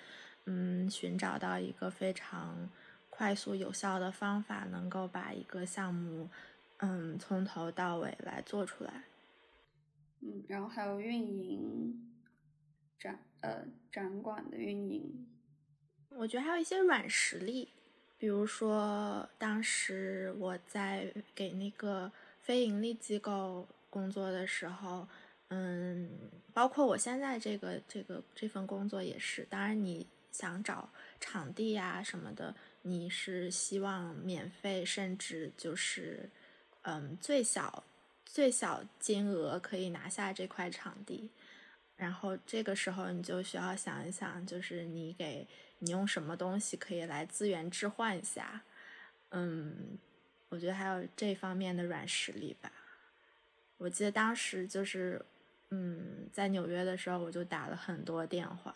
[0.45, 2.69] 嗯，寻找到一个非常
[3.09, 6.29] 快速有效的方法，能够把一个项目，
[6.77, 9.03] 嗯，从头到尾来做出来。
[10.21, 12.11] 嗯，然后还有运营
[12.99, 15.27] 展呃展馆的运营，
[16.09, 17.69] 我觉得还有一些软实力，
[18.17, 25.07] 比如说当时我在给那个非盈利机构工作的时候，
[25.49, 26.09] 嗯，
[26.53, 30.07] 包括我现在这个这个这份工作也是，当然你
[30.37, 36.29] 想找场地呀、什么的，你是希望免费，甚至就是
[36.81, 37.83] 嗯最小
[38.25, 41.29] 最小金额可以拿下这块场地。
[41.95, 45.47] 然后这个时候你就需要想一想，就是你给
[45.79, 48.61] 你用什么东西可以来资源置换一下，
[49.29, 49.97] 嗯，
[50.49, 52.69] 我觉得还有这方面的软实力吧。
[53.77, 55.23] 我记得当时就是，
[55.69, 58.73] 嗯，在纽约的时候，我就打了很多电话，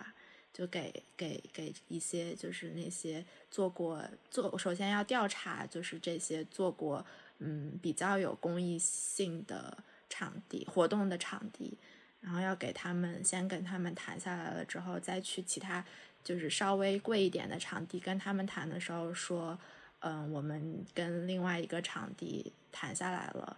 [0.53, 7.05] 就给给给一些就是那些做过做，首先要调查就是这些做过
[7.39, 9.77] 嗯比较有公益性的
[10.09, 11.77] 场地活动的场地。
[12.21, 15.81] 然后要给他们先跟他们谈下来了之后，再去其他
[16.21, 19.57] 就是稍微贵一点的场地跟他们谈的时候说，
[19.99, 23.57] 嗯，我们跟另外一个场地谈下来了，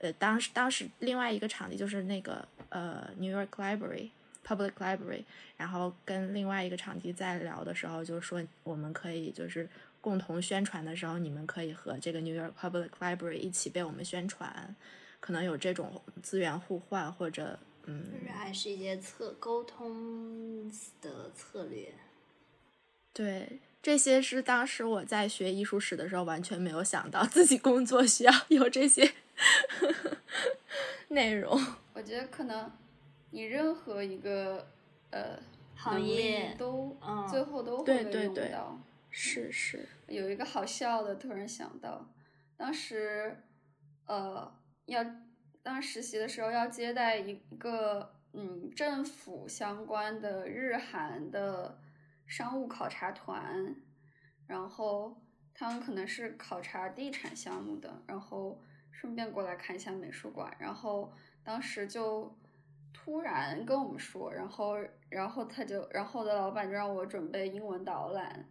[0.00, 4.10] 呃，当时当时另外一个场地就是那个呃 New York Library
[4.46, 5.24] Public Library，
[5.56, 9.68] 然后跟另外一个场地在聊的时候就说我们可以就是
[10.00, 14.76] 共同宣传的时候，你们可以和这个 New York Public Library 一起被我们宣传，
[15.20, 17.58] 可能有这种资源互换或者。
[17.86, 20.72] 嗯，就是还是一些策沟通
[21.02, 21.92] 的策略。
[23.12, 29.12] 对，这些是当时我在学艺术史的时候完全没有想到，自己工作需要有这些
[31.08, 31.62] 内容。
[31.92, 32.72] 我觉得可能
[33.34, 34.66] 你任何一个
[35.10, 35.38] 呃
[35.74, 38.78] 行业都、嗯、最后都会对对对用到。
[39.10, 42.08] 是是，有一个好笑的，突然想到，
[42.56, 43.44] 当时
[44.06, 44.50] 呃
[44.86, 45.04] 要。
[45.64, 51.80] 当实习的时候要接待一个嗯政府相关的日韩的
[52.26, 53.74] 商务考察团，
[54.46, 55.16] 然后
[55.54, 58.60] 他们可能是考察地产项目的，然后
[58.92, 61.10] 顺便过来看一下美术馆，然后
[61.42, 62.36] 当时就
[63.04, 64.76] 突然跟我们说，然后
[65.10, 68.48] 然后他就然后我的老板就让我准备英文导览，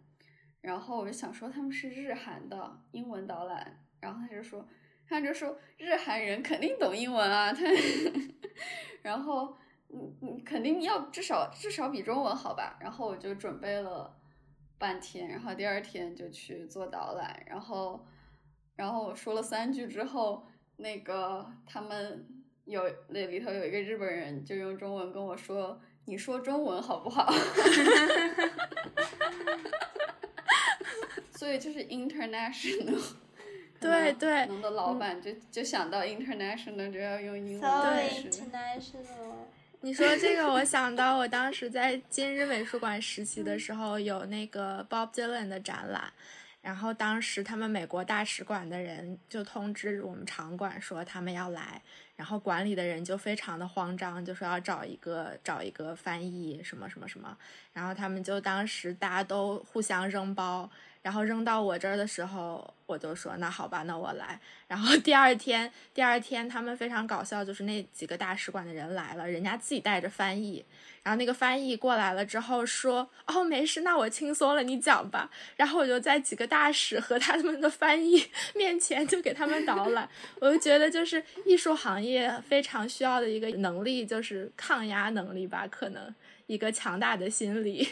[0.60, 4.64] 然后我就想说他们是日韩的英文导览，然后他就说。
[5.06, 7.60] 他就说日韩人肯定懂英文啊，他，
[9.02, 9.54] 然后
[9.88, 12.78] 你你肯定要至少至少比中文好吧？
[12.80, 14.16] 然后我就准备了
[14.78, 18.02] 半天，然后第二天就去做导览，然后
[18.76, 20.46] 然后我说了三句之后，
[20.76, 22.26] 那个他们
[22.64, 27.32] 有那里头有一个日本人就用中文跟我说：“你说中文好不好？”
[31.32, 33.02] 所以就是 international。
[33.80, 37.60] 对对，能的老板就、嗯、就想到 international 就要用英文。
[37.60, 37.68] So
[38.30, 39.34] international。
[39.82, 46.10] 你说这个，我想到我当时在 今日美术馆实习的时候，有那个 Bob Dylan 的展览，
[46.62, 51.82] 然后当时他们美国大使馆的人就通知我们场馆说他们要来，
[52.16, 57.36] 然后管理的人就非常的慌张，就说要找一个找一个翻译什么什么什么，
[57.72, 60.70] 然后他们就当时大家都互相扔包。
[61.04, 64.40] 然后扔到我这儿的时候，我就说那好吧，那我来。
[64.66, 70.64] 然后第二天，第二天他们非常搞笑，就是那几个大使馆的人来了，人家自己带着翻译。
[71.02, 78.26] 然后那个翻译过来了之后说：“哦，没事，那我轻松了，你讲吧。”然后我就在几个大使和他们的翻译
[78.56, 80.08] 面前就给他们导览。
[80.40, 86.14] 我就觉得，就是艺术行业非常需要的一个能力，就是抗压能力吧，可能
[86.46, 87.86] 一个强大的心理。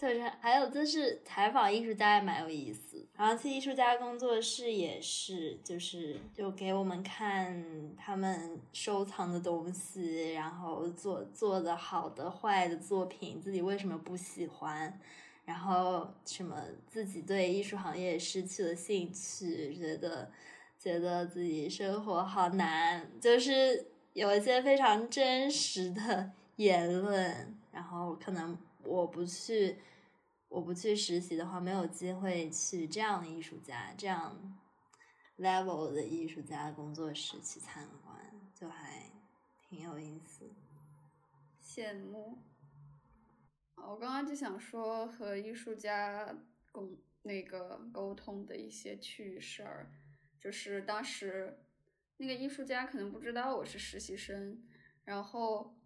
[0.00, 14.96] 就是还有就是采访艺术家也蛮有意思，然后去艺术家工作室也是，就是就给我们看他们收藏的东西，然后做做的好的坏的作品，自己为什么不喜欢，
[15.44, 20.30] 然后什么自己对艺术行业失去了兴趣，觉得
[20.78, 28.56] 觉得自己生活好难，就是有一些非常真实的言论，然后可能。
[28.88, 29.76] 我不去，
[30.48, 34.58] 我不去实习的话，没有机会去这样的艺术家、这样
[35.36, 38.16] level 的艺术家工作室去参观，
[38.54, 39.10] 就还
[39.68, 40.50] 挺有意思。
[41.62, 42.38] 羡慕。
[43.76, 46.34] 我刚刚就想说和艺术家
[46.72, 49.90] 沟那个沟通的一些趣事儿，
[50.40, 51.58] 就是当时
[52.16, 54.60] 那个艺术家可能不知道我是实习生，
[55.04, 55.76] 然后，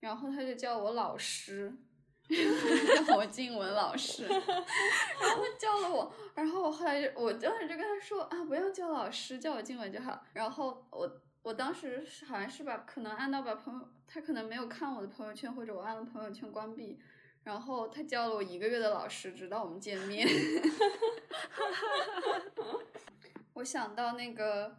[0.00, 1.72] 然后他就叫我老师。
[2.28, 4.40] 叫我静文老师， 然
[5.36, 10.24] 后叫了我，然后我后来就我当时就跟他说啊，不要叫老师，叫我静文就好。
[10.32, 16.98] 然后我我当时是好像是把可能按到把朋友，他可能没有看我的朋友圈，或者我按了朋友圈关闭，
[17.42, 20.26] 然后他叫了我一个月的老师，直到我们见面。
[23.54, 24.78] 我想到那个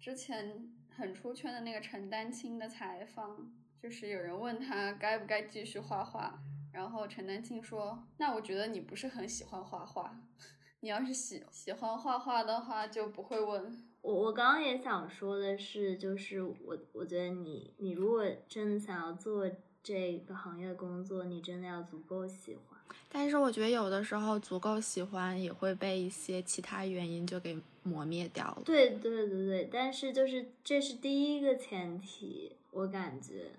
[0.00, 6.38] 之前很出圈的那个陈丹青的采访，就是有人问他该不该继续画画，
[6.76, 10.14] 然后陈丹青说：“那我觉得你不是很喜欢画画，
[10.80, 19.50] 你要是喜喜欢画画的话，就不会问。”我我刚刚也想说的是，就是我我觉得你你如果真的想要做
[19.82, 22.78] 这个行业的工作，你真的要足够喜欢。
[23.08, 28.62] 但是我觉得有的时候足够喜欢也会被一些其他原因就给磨灭掉了。
[28.66, 33.52] 对对对对，但是就是这是第一个前提，我感觉。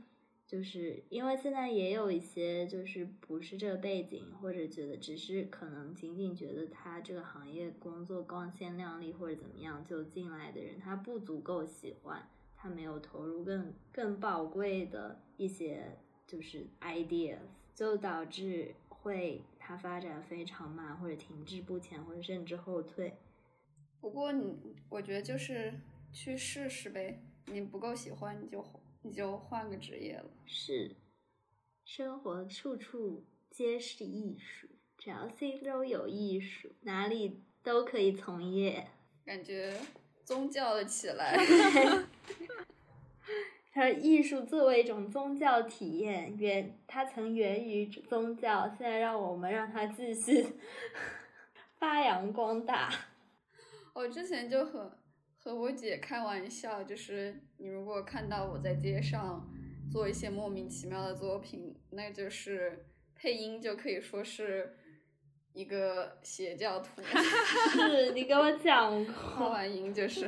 [0.47, 17.39] 就是因为现在也有一些就是不是这个背景，或者觉得只是可能仅仅觉得他这个行业工作光鲜亮丽或者怎么样就进来的人，他不足够喜欢，他没有投入更更宝贵的一些就是 ideas，
[17.75, 23.17] 就导致会他发展非常慢，或者停滞不前，或者甚至后退。
[23.99, 25.73] 不过你我觉得就是
[26.13, 28.65] 去试试呗，你不够喜欢你就。
[29.07, 30.29] 你就换个职业了。
[30.45, 30.97] 是，
[31.85, 38.89] 生活处处皆是艺术，只要心中有艺术，哪里都可以从业。
[39.25, 39.79] 感觉
[40.25, 41.37] 宗教了起来。
[43.71, 50.45] 它艺术作为一种宗教体验，源它曾源于宗教，现在让我们让它继续
[51.79, 52.89] 发扬光大。
[53.93, 54.96] 我之前就和。
[55.47, 59.49] 和我姐开玩笑，就是你如果看到我在街上
[59.89, 62.85] 做一些莫名其妙的作品，那就是
[63.15, 64.75] 配音就可以说是
[65.53, 67.01] 一个邪教徒。
[67.01, 70.27] 是你跟我讲过，画完音就是。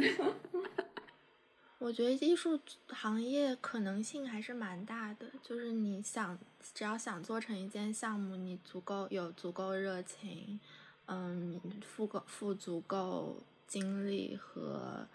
[1.80, 2.58] 我觉得艺术
[2.88, 6.40] 行业可能性还是蛮大的，就是你想
[6.74, 10.62] 只要想做成一件项目，你足够有足够热情，
[11.08, 13.44] 嗯，付够付足够。
[13.70, 15.08] 精力和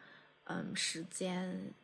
[0.44, 1.74] 嗯时间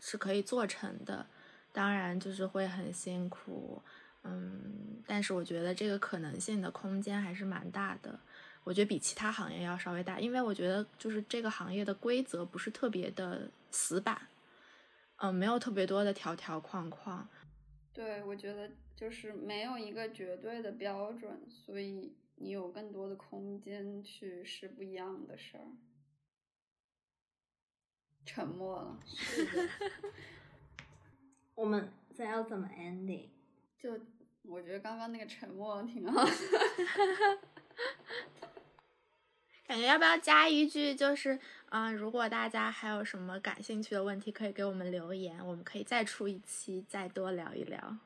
[0.00, 1.26] 是可以做成的，
[1.72, 3.82] 当然就是会很辛苦，
[4.24, 8.18] 嗯，但是我觉得这个可能性的空间还是蛮大的。
[8.64, 14.20] 我觉得比其他行业要稍微大，因为我觉得就是这个行业的规则不是特别的死板，
[15.16, 17.28] 嗯，没有特别多的条条框框。
[17.92, 25.64] 对，我觉得就是没有一个绝对的标准，所以你有更多的空间去试不一样的事儿。
[28.24, 28.98] 沉默了。
[31.54, 33.28] 我们再要怎么 ending？
[33.78, 33.98] 就
[34.42, 36.30] 我觉得刚刚那个沉默挺好的。
[39.66, 40.94] 感觉要不要加一句？
[40.94, 41.38] 就是
[41.70, 47.96] 嗯，如果大家还有什么感兴趣的问题，可以给我们留言，我们可以再出一期，再多聊一聊。